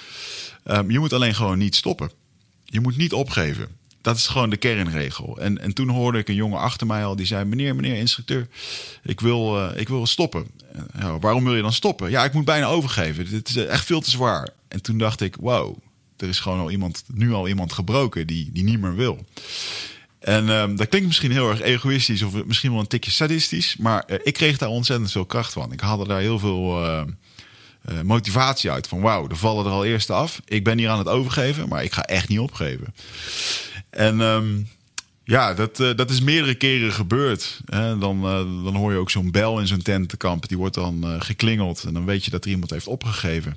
[0.65, 2.11] Um, je moet alleen gewoon niet stoppen.
[2.65, 3.69] Je moet niet opgeven.
[4.03, 5.39] Dat is gewoon de kernregel.
[5.39, 8.49] En, en toen hoorde ik een jongen achter mij al die zei: Meneer, meneer, instructeur,
[9.03, 10.47] ik wil, uh, ik wil stoppen.
[11.21, 12.11] Waarom wil je dan stoppen?
[12.11, 13.31] Ja, ik moet bijna overgeven.
[13.31, 14.49] Dit is echt veel te zwaar.
[14.69, 15.77] En toen dacht ik: Wow,
[16.17, 19.25] er is gewoon al iemand, nu al iemand gebroken die, die niet meer wil.
[20.21, 24.05] En um, dat klinkt misschien heel erg egoïstisch of misschien wel een tikje sadistisch, maar
[24.07, 25.73] uh, ik kreeg daar ontzettend veel kracht van.
[25.73, 27.03] Ik haalde daar heel veel uh,
[27.91, 28.89] uh, motivatie uit.
[28.89, 30.41] Van wauw, er vallen er al eerst af.
[30.45, 32.95] Ik ben hier aan het overgeven, maar ik ga echt niet opgeven.
[33.91, 34.69] En um,
[35.25, 37.61] ja, dat, dat is meerdere keren gebeurd.
[37.67, 37.99] Hè?
[37.99, 38.23] Dan,
[38.65, 40.49] dan hoor je ook zo'n bel in zo'n tentenkamp.
[40.49, 43.57] Die wordt dan geklingeld en dan weet je dat er iemand heeft opgegeven.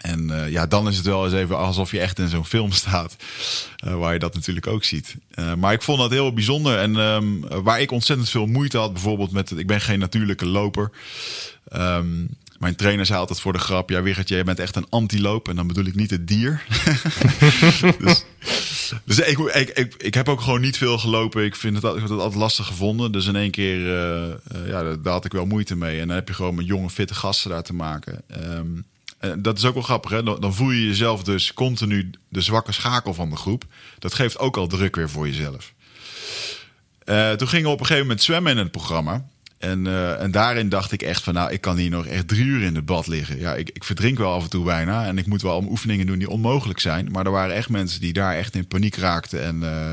[0.00, 2.72] En uh, ja, dan is het wel eens even alsof je echt in zo'n film
[2.72, 3.16] staat.
[3.86, 5.16] Uh, waar je dat natuurlijk ook ziet.
[5.34, 6.78] Uh, maar ik vond dat heel bijzonder.
[6.78, 9.50] En um, waar ik ontzettend veel moeite had, bijvoorbeeld met.
[9.50, 10.90] Ik ben geen natuurlijke loper.
[11.72, 15.48] Um, mijn trainer zei altijd voor de grap: Ja, Wigert, jij bent echt een antiloop.
[15.48, 16.64] En dan bedoel ik niet het dier.
[17.98, 18.24] dus
[19.04, 21.44] dus ik, ik, ik, heb ook gewoon niet veel gelopen.
[21.44, 23.12] Ik, vind het, ik altijd lastig gevonden.
[23.12, 23.78] Dus in één keer,
[24.66, 26.00] ja, daar had ik wel moeite mee.
[26.00, 28.22] En dan heb je gewoon met jonge, fitte gasten daar te maken.
[28.44, 28.84] Um,
[29.20, 30.22] en dat is ook wel grappig, hè?
[30.22, 33.64] Dan voel je jezelf dus continu de zwakke schakel van de groep.
[33.98, 35.72] Dat geeft ook al druk weer voor jezelf.
[37.04, 39.24] Uh, toen gingen we op een gegeven moment zwemmen in het programma.
[39.58, 42.44] En, uh, en daarin dacht ik echt van, nou, ik kan hier nog echt drie
[42.44, 43.38] uur in het bad liggen.
[43.38, 45.06] Ja, ik, ik verdrink wel af en toe bijna.
[45.06, 47.08] En ik moet wel oefeningen doen die onmogelijk zijn.
[47.10, 49.42] Maar er waren echt mensen die daar echt in paniek raakten.
[49.42, 49.90] En uh,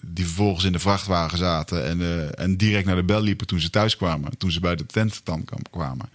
[0.00, 1.84] die vervolgens in de vrachtwagen zaten.
[1.86, 4.38] En, en direct naar de bel liepen toen ze thuis kwamen.
[4.38, 6.08] Toen ze bij de tentenkamp kwamen.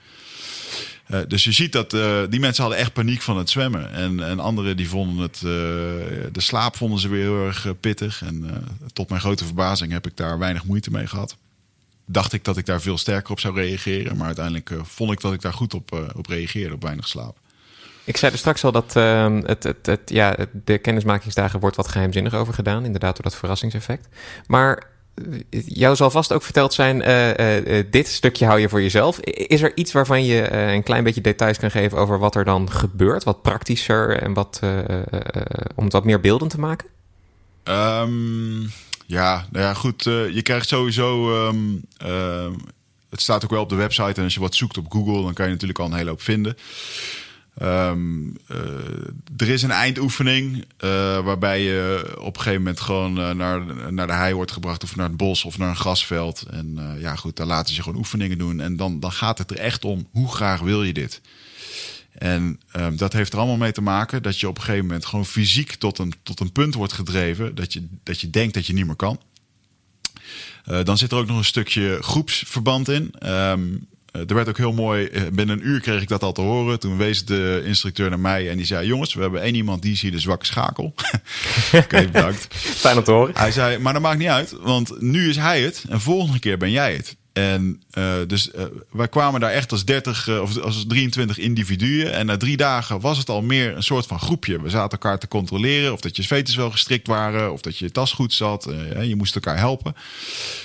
[1.11, 3.91] Uh, dus je ziet dat uh, die mensen hadden echt paniek van het zwemmen.
[3.93, 5.51] En, en anderen die vonden het, uh,
[6.31, 8.21] de slaap vonden ze weer heel erg pittig.
[8.21, 11.37] En tot mijn grote verbazing heb ik daar weinig moeite mee gehad.
[12.05, 14.17] Dacht ik dat ik daar veel sterker op zou reageren.
[14.17, 17.37] Maar uiteindelijk vond ik dat ik daar goed op, op reageerde, op weinig slaap.
[18.03, 21.87] Ik zei er straks al dat uh, het, het, het, ja, de kennismakingsdagen wordt wat
[21.87, 22.85] geheimzinnig over gedaan.
[22.85, 24.07] Inderdaad, door dat verrassingseffect.
[24.47, 24.87] Maar
[25.65, 29.19] jou zal vast ook verteld zijn, uh, uh, dit stukje hou je voor jezelf.
[29.19, 32.71] Is er iets waarvan je een klein beetje details kan geven over wat er dan
[32.71, 33.23] gebeurt?
[33.23, 34.59] Wat praktischer en wat,
[35.75, 36.87] om het wat meer beeldend te maken?
[37.63, 38.71] Um,
[39.05, 40.03] ja, nou ja, goed.
[40.03, 41.35] je krijgt sowieso...
[41.47, 41.83] Um,
[43.09, 45.23] het staat ook wel op de website en als je wat zoekt op Google...
[45.23, 46.57] dan kan je natuurlijk al een hele hoop vinden.
[47.61, 48.57] Um, uh,
[49.37, 50.63] er is een eindoefening uh,
[51.19, 54.95] waarbij je op een gegeven moment gewoon uh, naar, naar de hei wordt gebracht of
[54.95, 56.45] naar het bos of naar een grasveld.
[56.51, 58.59] En ja, goed, daar laten ze gewoon oefeningen doen.
[58.59, 61.21] En dan, dan gaat het er echt om, hoe graag wil je dit?
[62.11, 65.05] En um, dat heeft er allemaal mee te maken dat je op een gegeven moment
[65.05, 68.67] gewoon fysiek tot een, tot een punt wordt gedreven dat je, dat je denkt dat
[68.67, 69.19] je niet meer kan.
[70.63, 73.13] dan zit er ook nog een stukje groepsverband in.
[73.25, 76.41] Um, er werd ook heel mooi, uh, binnen een uur kreeg ik dat al te
[76.41, 76.79] horen.
[76.79, 79.91] Toen wees de instructeur naar mij en die zei: Jongens, we hebben één iemand die
[79.91, 80.85] is hier de zwakke schakel.
[81.73, 82.47] Oké, okay, bedankt.
[82.55, 83.37] Fijn om te horen.
[83.37, 86.57] Hij zei: Maar dat maakt niet uit, want nu is hij het en volgende keer
[86.57, 87.15] ben jij het.
[87.33, 92.13] En uh, dus uh, wij kwamen daar echt als 30 uh, of als 23 individuen.
[92.13, 94.61] En na drie dagen was het al meer een soort van groepje.
[94.61, 97.91] We zaten elkaar te controleren of dat je veters wel gestrikt waren, of dat je
[97.91, 98.67] tas goed zat.
[99.01, 99.95] je moest elkaar helpen.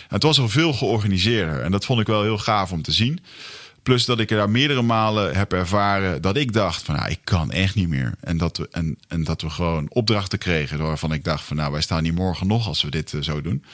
[0.08, 1.60] En het was al veel georganiseerder.
[1.60, 3.20] En dat vond ik wel heel gaaf om te zien.
[3.82, 7.20] Plus dat ik er daar meerdere malen heb ervaren dat ik dacht van nou, ik
[7.24, 8.14] kan echt niet meer.
[8.20, 11.72] En dat we, en, en dat we gewoon opdrachten kregen waarvan ik dacht van nou,
[11.72, 13.64] wij staan hier morgen nog als we dit zo doen.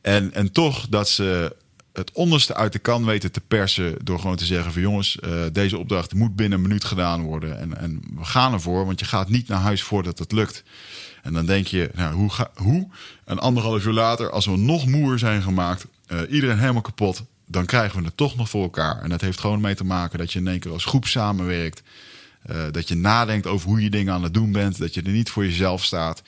[0.00, 1.56] En, en toch dat ze
[1.96, 5.42] het onderste uit de kan weten te persen door gewoon te zeggen van jongens, uh,
[5.52, 7.58] deze opdracht moet binnen een minuut gedaan worden.
[7.58, 10.62] En, en we gaan ervoor, want je gaat niet naar huis voordat het lukt.
[11.22, 12.88] En dan denk je, nou, hoe, ga, hoe?
[13.24, 17.66] Een anderhalf uur later, als we nog moer zijn gemaakt, uh, iedereen helemaal kapot, dan
[17.66, 19.02] krijgen we het toch nog voor elkaar.
[19.02, 21.82] En dat heeft gewoon mee te maken dat je in één keer als groep samenwerkt.
[22.50, 24.78] Uh, dat je nadenkt over hoe je dingen aan het doen bent.
[24.78, 26.22] Dat je er niet voor jezelf staat.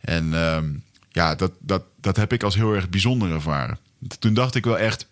[0.00, 3.78] En um, ja, dat, dat, dat heb ik als heel erg bijzonder ervaren.
[4.18, 5.06] Toen dacht ik wel echt.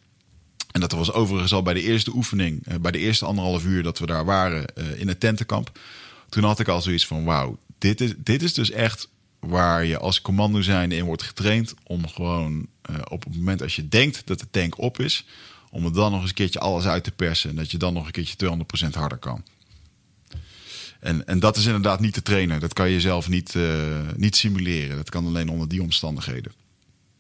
[0.71, 3.99] En dat was overigens al bij de eerste oefening, bij de eerste anderhalf uur dat
[3.99, 5.79] we daar waren uh, in het tentenkamp.
[6.29, 9.99] Toen had ik al zoiets van: wauw, dit is, dit is dus echt waar je
[9.99, 11.75] als commando zijnde in wordt getraind.
[11.83, 15.27] Om gewoon uh, op het moment als je denkt dat de tank op is,
[15.71, 17.51] om er dan nog eens een keertje alles uit te persen.
[17.51, 19.45] En dat je dan nog een keertje 200% harder kan.
[21.01, 22.61] En, en dat is inderdaad niet te trainen.
[22.61, 23.55] Dat kan je zelf niet,
[24.17, 24.97] niet simuleren.
[24.97, 26.53] Dat kan alleen onder die omstandigheden.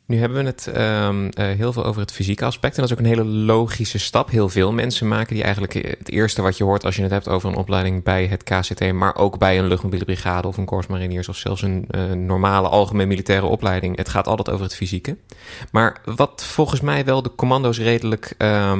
[0.06, 2.76] Nu hebben we het um, uh, heel veel over het fysieke aspect.
[2.76, 4.30] En dat is ook een hele logische stap.
[4.30, 7.28] Heel veel mensen maken die eigenlijk het eerste wat je hoort als je het hebt
[7.28, 10.86] over een opleiding bij het KCT, maar ook bij een luchtmobiele brigade of een Corps
[10.86, 13.96] Mariniers of zelfs een uh, normale algemeen militaire opleiding.
[13.96, 15.16] Het gaat altijd over het fysieke.
[15.70, 18.72] Maar wat volgens mij wel de commando's redelijk uh,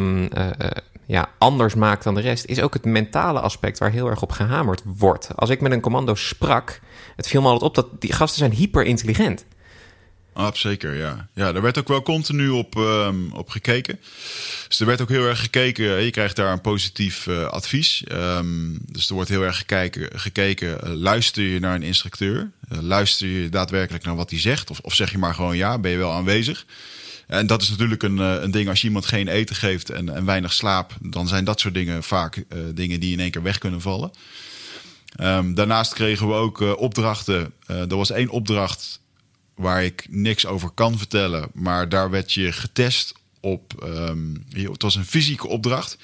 [1.07, 4.33] ja, anders maakt dan de rest, is ook het mentale aspect waar heel erg op
[4.33, 5.29] gehamerd wordt.
[5.37, 6.81] Als ik met een commando sprak,
[7.17, 9.47] het viel me altijd op dat die gasten zijn hyper intelligent.
[10.37, 11.29] Absoluut, zeker, ja.
[11.35, 14.01] Ja, daar werd ook wel continu op, um, op gekeken.
[14.69, 16.03] Dus er werd ook heel erg gekeken.
[16.03, 18.05] Je krijgt daar een positief uh, advies.
[18.13, 20.09] Um, dus er wordt heel erg gekeken.
[20.19, 22.51] gekeken uh, luister je naar een instructeur?
[22.69, 24.71] Luister je daadwerkelijk naar wat hij zegt?
[24.71, 26.67] Of, of zeg je maar gewoon ja, ben je wel aanwezig?
[27.27, 30.25] En dat is natuurlijk een, een ding als je iemand geen eten geeft en, en
[30.25, 30.97] weinig slaap.
[31.01, 32.45] Dan zijn dat soort dingen vaak
[32.75, 34.11] dingen die in één keer weg kunnen vallen.
[35.21, 37.53] Um, daarnaast kregen we ook opdrachten.
[37.67, 39.01] er was één opdracht
[39.57, 41.49] waar ik niks over kan vertellen.
[41.55, 43.73] Maar daar werd je getest op.
[43.85, 45.99] Um, het was een fysieke opdracht.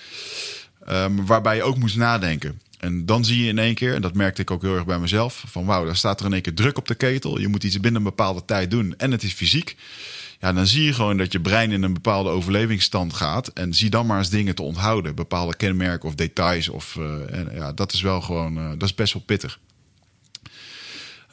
[0.88, 2.60] Um, waarbij je ook moest nadenken.
[2.78, 4.98] En dan zie je in één keer, en dat merkte ik ook heel erg bij
[4.98, 7.38] mezelf, van wauw, daar staat er in één keer druk op de ketel.
[7.38, 9.76] Je moet iets binnen een bepaalde tijd doen en het is fysiek.
[10.40, 13.48] Ja, dan zie je gewoon dat je brein in een bepaalde overlevingsstand gaat.
[13.48, 15.14] En zie dan maar eens dingen te onthouden.
[15.14, 16.68] Bepaalde kenmerken of details.
[16.68, 19.58] Of, uh, en, ja, dat is wel gewoon, uh, dat is best wel pittig.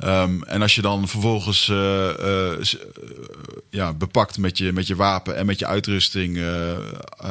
[0.06, 2.66] Um, en als je dan vervolgens uh, uh,
[3.70, 6.78] ja, bepakt met je, met je wapen en met je uitrusting uh,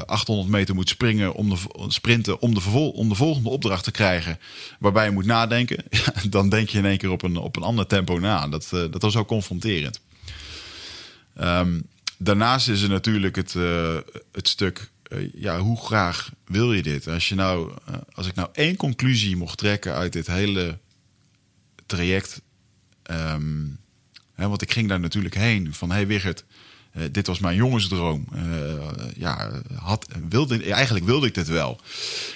[0.07, 1.57] 800 meter moet springen om de,
[1.89, 2.61] sprinten om de,
[2.95, 4.39] om de volgende opdracht te krijgen,
[4.79, 5.85] waarbij je moet nadenken,
[6.31, 8.49] dan denk je in één keer op een, op een ander tempo na.
[8.49, 10.01] Dat, dat was ook confronterend.
[11.41, 11.87] Um,
[12.19, 13.53] daarnaast is er natuurlijk het,
[14.33, 14.91] het stuk
[15.35, 17.09] ja, hoe graag wil je dit?
[17.09, 17.73] Als, je nou,
[18.13, 20.79] als ik nou één conclusie mocht trekken uit dit hele
[21.87, 22.41] traject,
[23.11, 23.79] Um,
[24.35, 26.45] hè, want ik ging daar natuurlijk heen van, hey Wigert,
[26.93, 28.27] uh, dit was mijn jongensdroom.
[28.35, 28.73] Uh,
[29.17, 31.81] ja, had, wilde, eigenlijk wilde ik dit wel.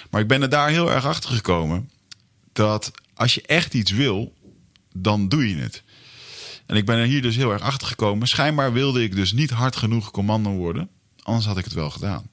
[0.09, 1.89] Maar ik ben er daar heel erg achter gekomen
[2.53, 4.33] dat als je echt iets wil,
[4.93, 5.83] dan doe je het.
[6.65, 8.27] En ik ben er hier dus heel erg achter gekomen.
[8.27, 10.89] Schijnbaar wilde ik dus niet hard genoeg commando worden.
[11.23, 12.29] Anders had ik het wel gedaan.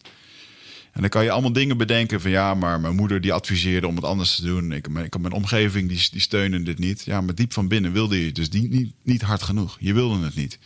[0.92, 3.96] En dan kan je allemaal dingen bedenken van ja, maar mijn moeder die adviseerde om
[3.96, 4.72] het anders te doen.
[4.72, 7.05] Ik, ik mijn omgeving die, die steunen dit niet.
[7.05, 9.76] Ja, maar diep van binnen wilde je dus die, niet, niet hard genoeg.
[9.81, 10.59] Je wilde het niet.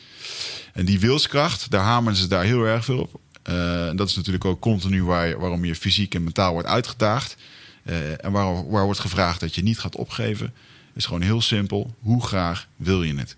[0.72, 3.20] En die wilskracht, daar hameren ze daar heel erg veel op.
[3.48, 7.37] Uh, en dat is natuurlijk ook continu waar, waarom je fysiek en mentaal wordt uitgedaagd.
[7.84, 10.52] Uh, en waar, waar wordt gevraagd dat je niet gaat opgeven.
[10.94, 11.94] Is gewoon heel simpel.
[12.00, 13.37] Hoe graag wil je het?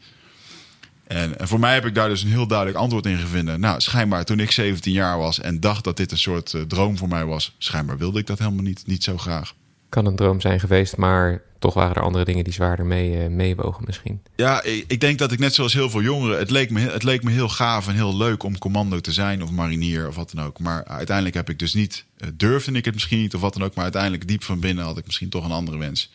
[1.06, 3.60] En, en, voor mij heb ik daar dus een heel duidelijk antwoord in gevonden.
[3.60, 6.98] Nou, schijnbaar toen ik 17 jaar was en dacht dat dit een soort uh, droom
[6.98, 9.54] voor mij was, schijnbaar wilde ik dat helemaal niet, niet zo graag.
[9.88, 13.26] Kan een droom zijn geweest, maar toch waren er andere dingen die zwaarder mee, uh,
[13.26, 14.20] meewogen misschien.
[14.36, 17.02] Ja, ik, ik, denk dat ik net zoals heel veel jongeren, het leek, me, het
[17.02, 20.32] leek me heel gaaf en heel leuk om commando te zijn of marinier of wat
[20.34, 20.58] dan ook.
[20.58, 23.64] Maar uiteindelijk heb ik dus niet, uh, durfde ik het misschien niet of wat dan
[23.64, 26.10] ook, maar uiteindelijk diep van binnen had ik misschien toch een andere wens.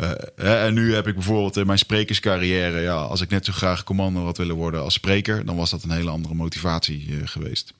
[0.00, 3.84] Uh, en nu heb ik bijvoorbeeld in mijn sprekerscarrière, ja, als ik net zo graag
[3.84, 7.74] commando had willen worden als spreker, dan was dat een hele andere motivatie uh, geweest.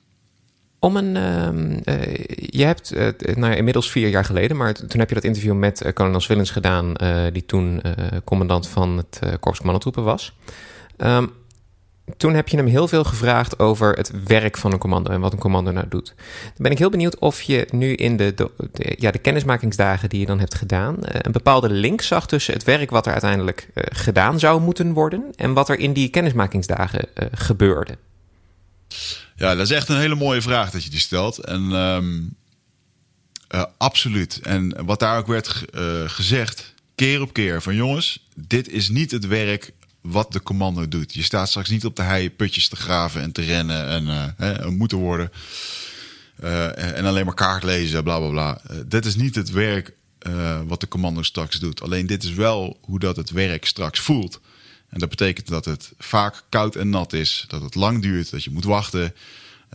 [0.79, 2.95] Om een, uh, je hebt
[3.35, 6.93] nou, inmiddels vier jaar geleden, maar toen heb je dat interview met kolonel Swillens gedaan,
[7.33, 7.81] die toen
[8.23, 10.33] commandant van het Korps Commandotroepen was.
[10.97, 11.31] Um,
[12.17, 15.33] toen heb je hem heel veel gevraagd over het werk van een commando en wat
[15.33, 16.13] een commando nou doet.
[16.43, 18.49] Dan ben ik heel benieuwd of je nu in de,
[18.97, 22.63] ja, de kennismakingsdagen die je dan hebt gedaan, uh, een bepaalde link zag tussen het
[22.63, 27.07] werk wat er uiteindelijk uh, gedaan zou moeten worden en wat er in die kennismakingsdagen
[27.15, 27.97] uh, gebeurde.
[29.35, 31.37] Ja, dat is echt een hele mooie vraag dat je die stelt.
[31.37, 32.35] En um,
[33.77, 34.39] absoluut.
[34.43, 35.63] En wat daar ook werd
[36.05, 39.73] gezegd, keer op keer, van jongens, dit is niet het werk
[40.05, 41.13] wat de commando doet.
[41.13, 44.25] Je staat straks niet op de hei putjes te graven en te rennen en uh,
[44.37, 45.31] hè, moeten worden.
[46.43, 48.61] Uh, en alleen maar kaart lezen, bla bla bla.
[48.71, 49.93] Uh, dit is niet het werk
[50.67, 51.81] wat de commando straks doet.
[51.81, 54.39] Alleen dit is wel hoe dat het werk straks voelt.
[54.89, 58.43] En dat betekent dat het vaak koud en nat is, dat het lang duurt, dat
[58.43, 59.13] je moet wachten.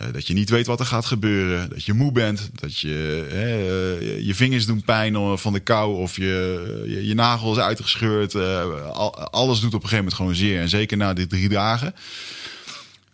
[0.01, 1.71] Uh, dat je niet weet wat er gaat gebeuren.
[1.71, 2.51] Dat je moe bent.
[2.55, 5.97] Dat je uh, je vingers doen pijn van de kou.
[5.97, 8.35] Of je, je, nagel is uitgescheurd.
[8.35, 10.61] Al, alles doet op een gegeven moment gewoon zeer.
[10.61, 11.95] En zeker na die drie dagen.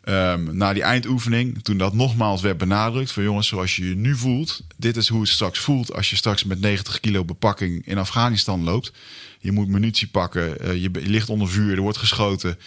[0.08, 4.62] Um, na die eindoefening, toen dat nogmaals werd benadrukt: van jongens, zoals je nu voelt,
[4.76, 8.64] dit is hoe het straks voelt als je straks met 90 kilo bepakking in Afghanistan
[8.64, 8.92] loopt.
[9.40, 12.58] Je moet munitie pakken, je ligt onder vuur, er wordt geschoten.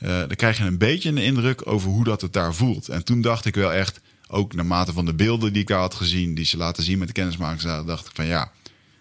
[0.00, 2.88] Uh, dan krijg je een beetje een indruk over hoe dat het daar voelt.
[2.88, 5.94] En toen dacht ik wel echt, ook naarmate van de beelden die ik daar had
[5.94, 8.52] gezien, die ze laten zien met de kennismaking, dacht ik van ja,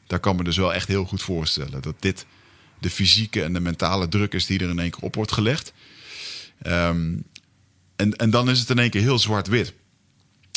[0.07, 2.25] daar kan me dus wel echt heel goed voorstellen dat dit
[2.79, 5.73] de fysieke en de mentale druk is die er in één keer op wordt gelegd.
[6.67, 7.23] Um,
[7.95, 9.73] en, en dan is het in één keer heel zwart-wit.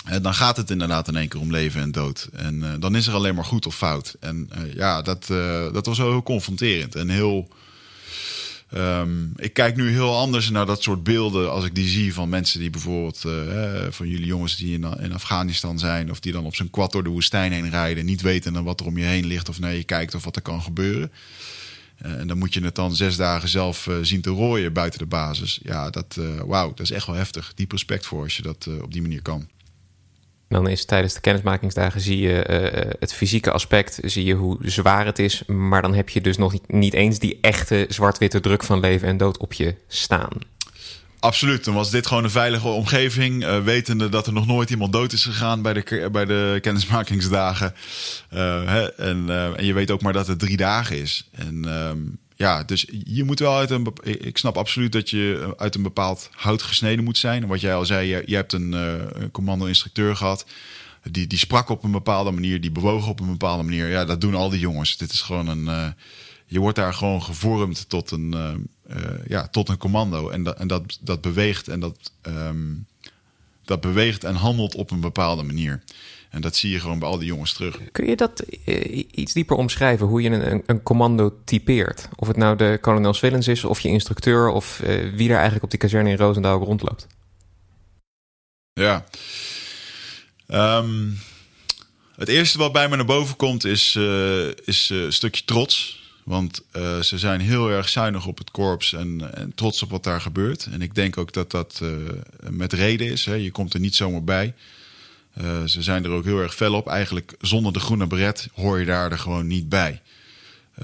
[0.04, 2.28] En dan gaat het inderdaad in één keer om leven en dood.
[2.32, 4.16] En uh, dan is er alleen maar goed of fout.
[4.20, 5.26] En ja, dat,
[5.72, 7.48] dat was wel heel confronterend en heel.
[8.74, 12.28] Um, ik kijk nu heel anders naar dat soort beelden als ik die zie van
[12.28, 13.20] mensen die bijvoorbeeld
[13.90, 17.04] van jullie jongens die in, in, Afghanistan zijn of die dan op zijn quad door
[17.04, 19.84] de woestijn heen rijden, niet weten wat er om je heen ligt of naar je
[19.84, 21.12] kijkt of wat er kan gebeuren.
[21.98, 25.60] en dan moet je het dan zes dagen zelf zien te rooien buiten de basis.
[25.62, 27.52] Ja, dat, wauw, dat is echt wel heftig.
[27.54, 29.48] Diep respect voor als je dat op die manier kan.
[30.48, 35.06] Dan is tijdens de kennismakingsdagen zie je uh, het fysieke aspect, zie je hoe zwaar
[35.06, 35.42] het is.
[35.46, 39.16] Maar dan heb je dus nog niet, eens die echte zwart-witte druk van leven en
[39.16, 40.30] dood op je staan.
[41.20, 41.64] Absoluut.
[41.64, 43.44] Dan was dit gewoon een veilige omgeving.
[43.44, 47.74] Uh, wetende dat er nog nooit iemand dood is gegaan bij de, bij de kennismakingsdagen.
[48.28, 51.28] Hè, en, en je weet ook maar dat het drie dagen is.
[51.32, 51.98] En ehm,
[52.38, 53.92] ja, dus je moet wel uit een.
[54.02, 57.46] Ik snap absoluut dat je uit een bepaald hout gesneden moet zijn.
[57.46, 60.46] Wat jij al zei, je, je hebt een, uh, een commando-instructeur gehad.
[61.10, 63.88] Die, die sprak op een bepaalde manier, die bewoog op een bepaalde manier.
[63.88, 64.96] Ja, dat doen al die jongens.
[64.96, 65.64] Dit is gewoon een.
[65.64, 65.88] Uh,
[66.46, 68.34] je wordt daar gewoon gevormd tot een,
[69.26, 70.28] ja, tot een commando.
[70.28, 72.86] En, dat, en dat, dat beweegt en dat, um,
[73.64, 75.82] dat beweegt en handelt op een bepaalde manier.
[76.30, 77.78] En dat zie je gewoon bij al die jongens terug.
[77.92, 82.08] Kun je dat uh, iets dieper omschrijven, hoe je een, een, commando typeert?
[82.16, 85.64] Of het nou de kolonel Swillens is, of je instructeur, of uh, wie er eigenlijk
[85.64, 87.06] op die kazerne in Roosendaal rondloopt?
[88.72, 89.04] Ja.
[90.48, 91.18] Um,
[92.16, 95.96] het eerste wat bij me naar boven komt is, uh, is een stukje trots.
[96.24, 96.62] Want
[97.00, 100.68] ze zijn heel erg zuinig op het korps en, en, trots op wat daar gebeurt.
[100.70, 101.82] En ik denk ook dat dat
[102.50, 103.24] met reden is.
[103.24, 103.34] Hè.
[103.34, 104.54] Je komt er niet zomaar bij.
[105.42, 106.88] Uh, ze zijn er ook heel erg fel op.
[106.88, 110.02] Eigenlijk zonder de groene beret hoor je daar er gewoon niet bij.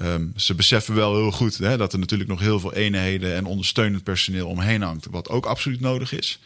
[0.03, 3.45] Um, ze beseffen wel heel goed hè, dat er natuurlijk nog heel veel eenheden en
[3.45, 5.07] ondersteunend personeel omheen hangt.
[5.11, 6.39] Wat ook absoluut nodig is.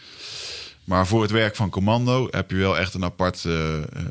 [0.84, 3.54] Maar voor het werk van commando heb je wel echt een apart, uh,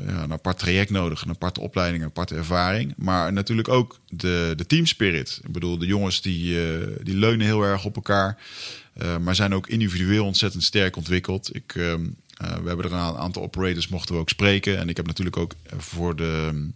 [0.07, 1.21] ja, een apart traject nodig.
[1.21, 2.93] Een aparte opleiding, een aparte ervaring.
[2.97, 5.39] Maar natuurlijk ook de, de team spirit.
[5.43, 6.57] Ik bedoel, de jongens die,
[7.03, 8.37] die leunen heel erg op elkaar.
[9.21, 11.55] Maar zijn ook individueel ontzettend sterk ontwikkeld.
[11.55, 14.77] Ik, um, uh, we hebben er een aantal operators mochten we ook spreken.
[14.77, 16.67] En ik heb natuurlijk ook voor de,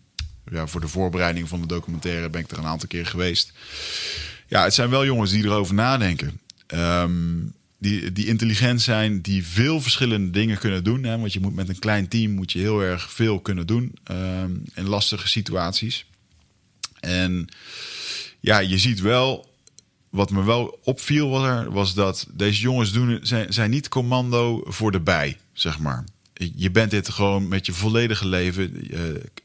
[0.51, 3.53] ja, voor de voorbereiding van de documentaire ben ik er een aantal keer geweest.
[4.47, 6.39] Ja, het zijn wel jongens die erover nadenken.
[6.67, 11.03] Um, die, die intelligent zijn, die veel verschillende dingen kunnen doen.
[11.03, 11.17] Hè?
[11.17, 14.63] Want je moet met een klein team moet je heel erg veel kunnen doen um,
[14.73, 16.05] in lastige situaties.
[16.99, 17.47] En
[18.39, 19.52] ja, je ziet wel
[20.13, 24.63] wat me wel opviel was, er, was dat deze jongens doen, zijn, zijn niet commando
[24.65, 26.03] voor de bij, zeg maar.
[26.55, 28.87] Je bent dit gewoon met je volledige leven.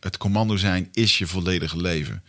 [0.01, 2.23] het commando zijn is je volledige leven.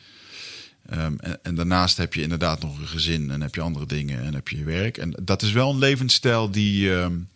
[0.94, 4.34] Um, en, daarnaast heb je inderdaad nog een gezin en heb je andere dingen en
[4.34, 4.98] heb je werk.
[4.98, 6.90] En dat is wel een levensstijl die.
[6.90, 7.28] Um,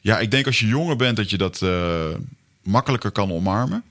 [0.00, 2.04] ja, ik denk als je jonger bent dat je dat uh,
[2.62, 3.82] makkelijker kan omarmen.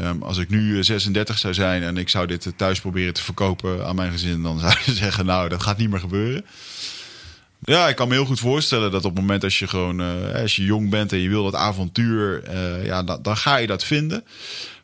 [0.00, 3.86] Um, als ik nu 36 zou zijn en ik zou dit thuis proberen te verkopen
[3.86, 6.44] aan mijn gezin, dan zou je zeggen: Nou, dat gaat niet meer gebeuren.
[7.64, 10.34] Ja, ik kan me heel goed voorstellen dat op het moment als je gewoon uh,
[10.34, 13.84] als je jong bent en je wil dat avontuur, ja, dan, dan ga je dat
[13.84, 14.24] vinden.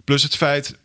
[0.04, 0.76] Plus het feit,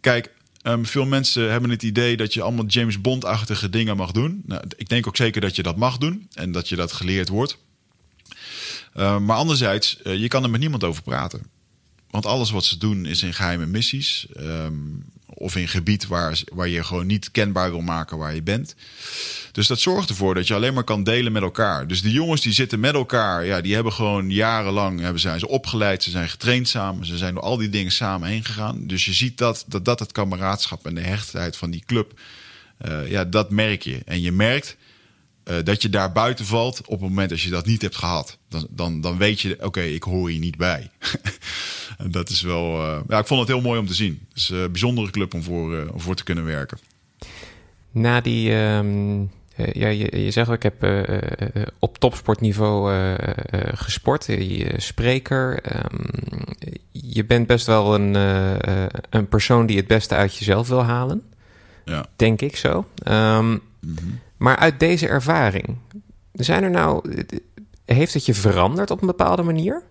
[0.00, 0.30] kijk,
[0.62, 4.42] um, veel mensen hebben het idee dat je allemaal James Bond-achtige dingen mag doen.
[4.46, 7.28] Nou, ik denk ook zeker dat je dat mag doen en dat je dat geleerd
[7.28, 7.58] wordt.
[8.96, 11.53] Uh, maar anderzijds, je kan er met niemand over praten.
[12.14, 14.26] Want alles wat ze doen is in geheime missies.
[14.36, 18.74] Um, of in gebied waar, waar je gewoon niet kenbaar wil maken waar je bent.
[19.52, 21.86] Dus dat zorgt ervoor dat je alleen maar kan delen met elkaar.
[21.86, 25.48] Dus die jongens die zitten met elkaar, ja, die hebben gewoon jarenlang hebben, zijn ze
[25.48, 28.86] opgeleid, ze zijn getraind samen, ze zijn door al die dingen samen heen gegaan.
[28.86, 32.20] Dus je ziet dat dat, dat het kameraadschap en de hechtheid van die club,
[32.86, 34.00] uh, ja, dat merk je.
[34.04, 34.76] En je merkt
[35.44, 38.38] uh, dat je daar buiten valt op het moment als je dat niet hebt gehad.
[38.48, 40.90] Dan, dan, dan weet je, oké, okay, ik hoor hier niet bij.
[41.98, 44.26] en dat is wel, uh, ja, ik vond het heel mooi om te zien.
[44.28, 46.78] Het is een bijzondere club om voor, uh, om voor te kunnen werken.
[47.90, 49.30] Na die, um,
[49.72, 51.06] ja, je, je zegt ik heb
[51.78, 52.92] op topsportniveau
[53.74, 55.62] gesport, je spreker.
[55.76, 56.00] Um,
[56.92, 58.14] je bent best wel een,
[59.10, 61.22] een persoon die het beste uit jezelf wil halen.
[61.84, 62.06] Ja.
[62.16, 62.86] Denk ik zo.
[63.08, 64.20] Um, mm -hmm.
[64.44, 65.78] Maar uit deze ervaring,
[66.32, 67.24] zijn er nou,
[67.84, 69.82] heeft het je veranderd op een bepaalde manier?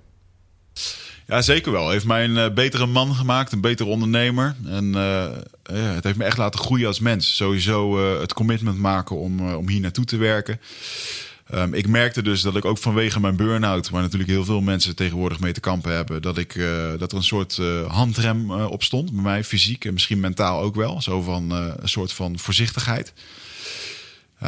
[1.28, 1.90] Ja, zeker wel.
[1.90, 4.56] Heeft mij een uh, betere man gemaakt, een betere ondernemer.
[4.66, 5.26] En uh,
[5.64, 7.36] ja, het heeft me echt laten groeien als mens.
[7.36, 10.60] Sowieso uh, het commitment maken om, om hier naartoe te werken.
[11.54, 14.96] Um, ik merkte dus dat ik ook vanwege mijn burn-out, waar natuurlijk heel veel mensen
[14.96, 16.54] tegenwoordig mee te kampen hebben, dat, ik,
[16.98, 21.02] dat er een soort handrem op stond bij mij, fysiek en misschien mentaal ook wel.
[21.02, 23.14] Zo van een soort van voorzichtigheid.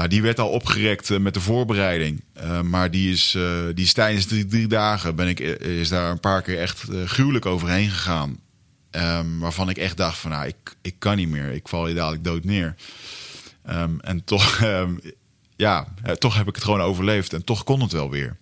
[0.07, 2.23] Die werd al opgerekt met de voorbereiding.
[2.63, 3.37] maar die is,
[3.73, 7.45] die is tijdens die drie dagen ben ik, is daar een paar keer echt gruwelijk
[7.45, 8.39] overheen gegaan.
[8.95, 11.51] Um, waarvan ik echt dacht van nou, ik, ik kan niet meer.
[11.51, 12.75] Ik val je dadelijk dood neer.
[13.69, 14.99] Um, en toch, um,
[15.55, 15.87] ja,
[16.17, 17.33] toch heb ik het gewoon overleefd.
[17.33, 18.37] En toch kon het wel weer.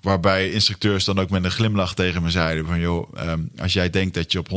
[0.00, 3.12] Waarbij instructeurs dan ook met een glimlach tegen me zeiden van joh,
[3.58, 4.48] als jij denkt dat je op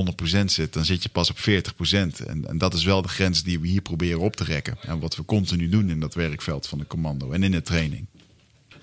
[0.41, 1.41] 100% zit, dan zit je pas op 40%.
[1.91, 4.77] En, en dat is wel de grens die we hier proberen op te rekken.
[4.81, 8.05] En wat we continu doen in dat werkveld van de commando en in de training.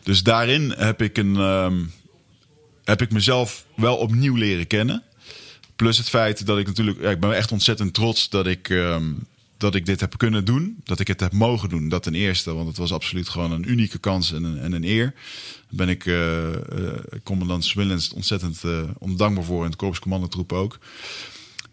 [0.03, 1.37] Dus daarin heb ik een,
[2.85, 5.03] heb ik mezelf wel opnieuw leren kennen.
[5.77, 9.27] Plus het feit dat ik natuurlijk, ja, ik ben echt ontzettend trots dat ik, um,
[9.61, 10.81] dat ik dit heb kunnen doen.
[10.85, 11.89] Dat ik het heb mogen doen.
[11.89, 14.85] Dat ten eerste, want het was absoluut gewoon een unieke kans en een, en een
[14.85, 15.15] eer.
[15.71, 16.57] Ben ik uh, uh,
[17.23, 19.61] commandant Swillens ontzettend uh, ondankbaar voor.
[19.61, 20.79] En het Korps Commandotroep ook.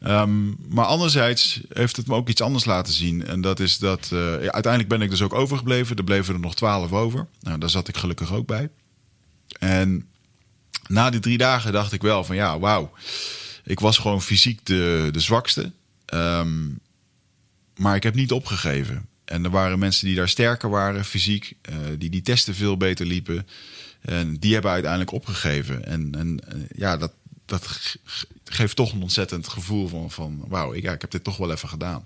[0.03, 3.25] Um, maar anderzijds heeft het me ook iets anders laten zien.
[3.25, 5.95] En dat is dat uiteindelijk ben ik dus ook overgebleven.
[5.95, 7.27] Er bleven er nog twaalf over.
[7.41, 8.69] Nou, daar zat ik gelukkig ook bij.
[9.59, 10.07] En
[10.87, 12.91] na die drie dagen dacht ik wel van ja, wauw.
[13.63, 15.71] Ik was gewoon fysiek de, de zwakste.
[16.13, 16.79] Um,
[17.77, 19.07] maar ik heb niet opgegeven.
[19.25, 23.05] En er waren mensen die daar sterker waren fysiek, uh, die die testen veel beter
[23.05, 23.47] liepen.
[24.01, 25.85] En die hebben uiteindelijk opgegeven.
[25.85, 27.13] En, en uh, ja, dat,
[27.45, 27.95] dat
[28.43, 32.05] geeft toch een ontzettend gevoel van, van wauw, ik, heb dit toch wel even gedaan.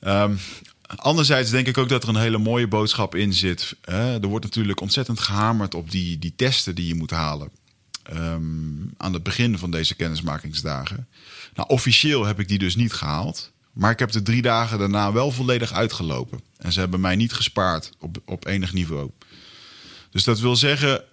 [0.00, 0.38] Um,
[0.96, 3.76] Anderzijds denk ik ook dat er een hele mooie boodschap in zit.
[3.84, 7.50] Er wordt natuurlijk ontzettend gehamerd op die, die testen die je moet halen.
[8.12, 11.08] Um, aan het begin van deze kennismakingsdagen.
[11.54, 13.52] Nou, officieel heb ik die dus niet gehaald.
[13.72, 16.40] Maar ik heb de drie dagen daarna wel volledig uitgelopen.
[16.58, 19.10] En ze hebben mij niet gespaard op, op enig niveau.
[20.10, 21.04] Dus dat wil zeggen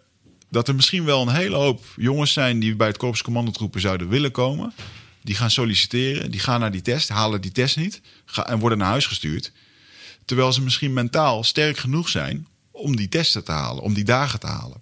[0.49, 4.07] dat er misschien wel een hele hoop jongens zijn die bij het Korps Commandotroepen zouden
[4.09, 4.73] willen komen.
[5.21, 8.01] Die gaan solliciteren, die gaan naar die test, halen die test niet
[8.45, 9.51] en worden naar huis gestuurd.
[10.25, 14.39] Terwijl ze misschien mentaal sterk genoeg zijn om die testen te halen, om die dagen
[14.39, 14.81] te halen.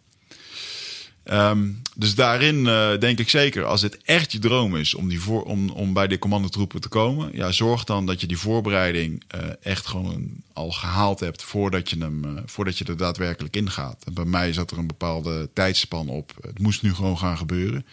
[1.32, 5.22] Um, dus daarin uh, denk ik zeker, als het echt je droom is om, die
[5.22, 9.24] voor, om, om bij de commandotroepen te komen, ja, zorg dan dat je die voorbereiding
[9.36, 14.04] uh, echt gewoon al gehaald hebt voordat je, hem, uh, voordat je er daadwerkelijk ingaat.
[14.06, 16.34] En bij mij zat er een bepaalde tijdspan op.
[16.42, 17.86] Het moest nu gewoon gaan gebeuren.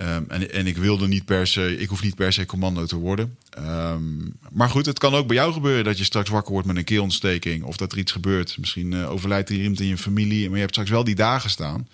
[0.00, 2.96] Um, en, en ik wilde niet per se, ik hoef niet per se commando te
[2.96, 3.36] worden.
[3.58, 6.76] Um, maar goed, het kan ook bij jou gebeuren dat je straks wakker wordt met
[6.76, 7.64] een keelontsteking.
[7.64, 8.58] Of dat er iets gebeurt.
[8.58, 10.44] Misschien uh, overlijdt er iemand in je familie.
[10.44, 11.88] Maar je hebt straks wel die dagen staan.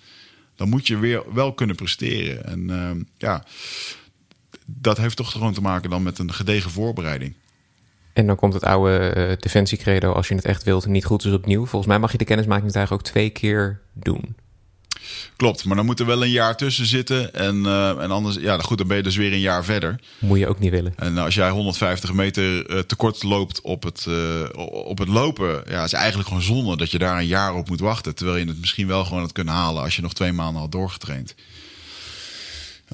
[0.55, 2.45] Dan moet je weer wel kunnen presteren.
[2.45, 3.43] En uh, ja,
[4.65, 7.33] dat heeft toch gewoon te maken dan met een gedegen voorbereiding.
[8.13, 11.33] En dan komt het oude uh, defensiecredo, als je het echt wilt, niet goed is
[11.33, 11.65] opnieuw.
[11.65, 14.35] Volgens mij mag je de kennismakingsdagen ook twee keer doen.
[15.43, 17.33] Klopt, maar dan moet er wel een jaar tussen zitten.
[17.33, 19.99] En, uh, en anders, ja, goed, dan ben je dus weer een jaar verder.
[20.19, 20.93] Moet je ook niet willen.
[20.95, 25.83] En als jij 150 meter uh, tekort loopt op het, uh, op het lopen, ja,
[25.83, 28.15] is eigenlijk gewoon zonde dat je daar een jaar op moet wachten.
[28.15, 30.71] Terwijl je het misschien wel gewoon had kunnen halen als je nog twee maanden had
[30.71, 31.35] doorgetraind.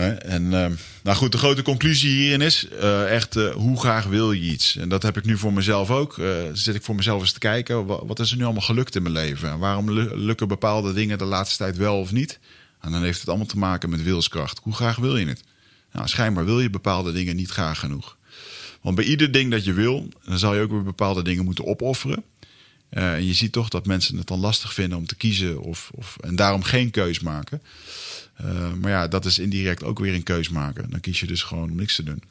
[0.05, 0.65] En uh,
[1.03, 4.75] nou goed, de grote conclusie hierin is uh, echt uh, hoe graag wil je iets.
[4.75, 6.21] En dat heb ik nu voor mezelf ook.
[6.53, 9.01] zit ik voor mezelf eens te kijken, wat, wat, is er nu allemaal gelukt in
[9.01, 9.49] mijn leven?
[9.49, 12.39] En waarom lukken bepaalde dingen de laatste tijd wel of niet?
[12.81, 14.59] En dan heeft het allemaal te maken met wilskracht.
[14.63, 15.43] Hoe graag wil je het?
[15.91, 18.17] Nou, schijnbaar wil je bepaalde dingen niet graag genoeg.
[18.81, 21.65] Want bij ieder ding dat je wil, dan zal je ook weer bepaalde dingen moeten
[21.65, 22.23] opofferen.
[22.89, 26.17] en je ziet toch dat mensen het dan lastig vinden om te kiezen of, of,
[26.21, 27.61] en daarom geen keus maken.
[28.45, 30.89] Uh, maar ja, dat is indirect ook weer een keus maken.
[30.89, 32.23] Dan kies je dus gewoon om niks te doen.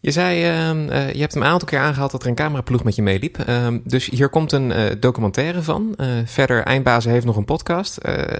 [0.00, 3.02] Je zei, uh, je hebt een aantal keer aangehaald dat er een cameraploeg met je
[3.02, 3.48] meeliep.
[3.48, 5.94] Uh, dus hier komt een documentaire van.
[6.24, 7.98] verder, Eindbazen heeft nog een podcast.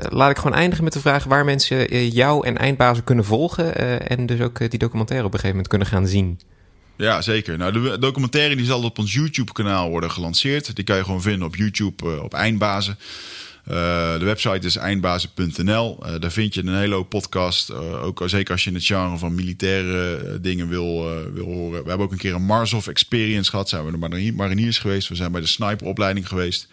[0.08, 3.76] laat ik gewoon eindigen met de vraag waar mensen jou en Eindbazen kunnen volgen.
[4.08, 6.40] en dus ook die documentaire op een gegeven moment kunnen gaan zien.
[6.96, 7.58] Ja, zeker.
[7.58, 10.76] Nou, de documentaire die zal op ons YouTube-kanaal worden gelanceerd.
[10.76, 12.98] Die kan je gewoon vinden op YouTube op Eindbazen.
[13.70, 15.98] Uh, de website is eindbazen.nl.
[16.02, 17.70] Uh, daar vind je een hele hoop podcast.
[17.70, 21.02] Uh, ook zeker als je in het genre van militaire dingen wil,
[21.32, 21.82] wil horen.
[21.82, 23.68] We hebben ook een keer een Marsov Experience gehad.
[23.68, 25.08] Zijn we de mariniers geweest.
[25.08, 26.68] We zijn bij de sniperopleiding geweest.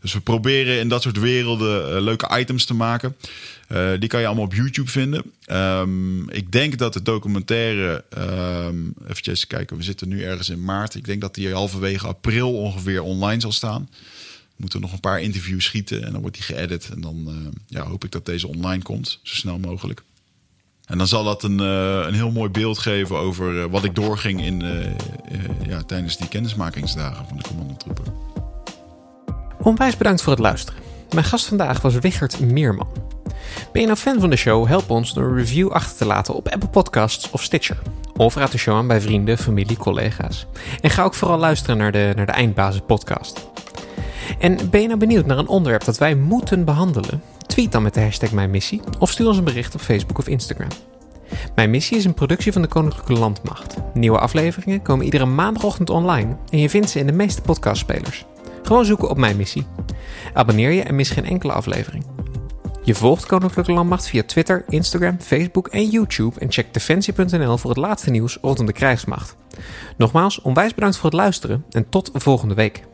[0.00, 3.16] Dus we proberen in dat soort werelden leuke items te maken.
[3.98, 5.22] die kan je allemaal op YouTube vinden.
[5.50, 8.04] Um, ik denk dat de documentaire.
[8.18, 10.94] Um, even kijken, we zitten nu ergens in maart.
[10.94, 13.88] Ik denk dat die halverwege april ongeveer online zal staan
[14.56, 16.90] moeten nog een paar interviews schieten en dan wordt die geëdit.
[16.90, 17.34] En dan uh,
[17.66, 20.02] ja, hoop ik dat deze online komt, zo snel mogelijk.
[20.84, 23.94] En dan zal dat een, uh, een heel mooi beeld geven over uh, wat ik
[23.94, 24.62] doorging in,
[25.66, 28.04] ja, tijdens die kennismakingsdagen van de commandotroepen.
[29.58, 30.82] Onwijs bedankt voor het luisteren.
[31.14, 32.88] Mijn gast vandaag was Wichert Meerman.
[33.72, 34.66] Ben je nou fan van de show?
[34.66, 37.78] Help ons door een review achter te laten op Apple Podcasts of Stitcher.
[38.16, 40.46] Of raad de show aan bij vrienden, familie, collega's.
[40.80, 43.53] En ga ook vooral luisteren naar de, naar de Eindbazen podcast.
[44.38, 47.22] En ben je nou benieuwd naar een onderwerp dat wij moeten behandelen?
[47.46, 50.28] Tweet dan met de hashtag Mijn Missie of stuur ons een bericht op Facebook of
[50.28, 50.68] Instagram.
[51.54, 53.76] Mijn Missie is een productie van de Koninklijke Landmacht.
[53.94, 58.24] Nieuwe afleveringen komen iedere maandagochtend online en je vindt ze in de meeste podcastspelers.
[58.62, 59.66] Gewoon zoeken op Mijn Missie.
[60.34, 62.04] Abonneer je en mis geen enkele aflevering.
[62.82, 67.78] Je volgt Koninklijke Landmacht via Twitter, Instagram, Facebook en YouTube en check defensie.nl voor het
[67.78, 69.36] laatste nieuws rondom de krijgsmacht.
[69.96, 72.84] Nogmaals, onwijs bedankt voor het luisteren en tot volgende week.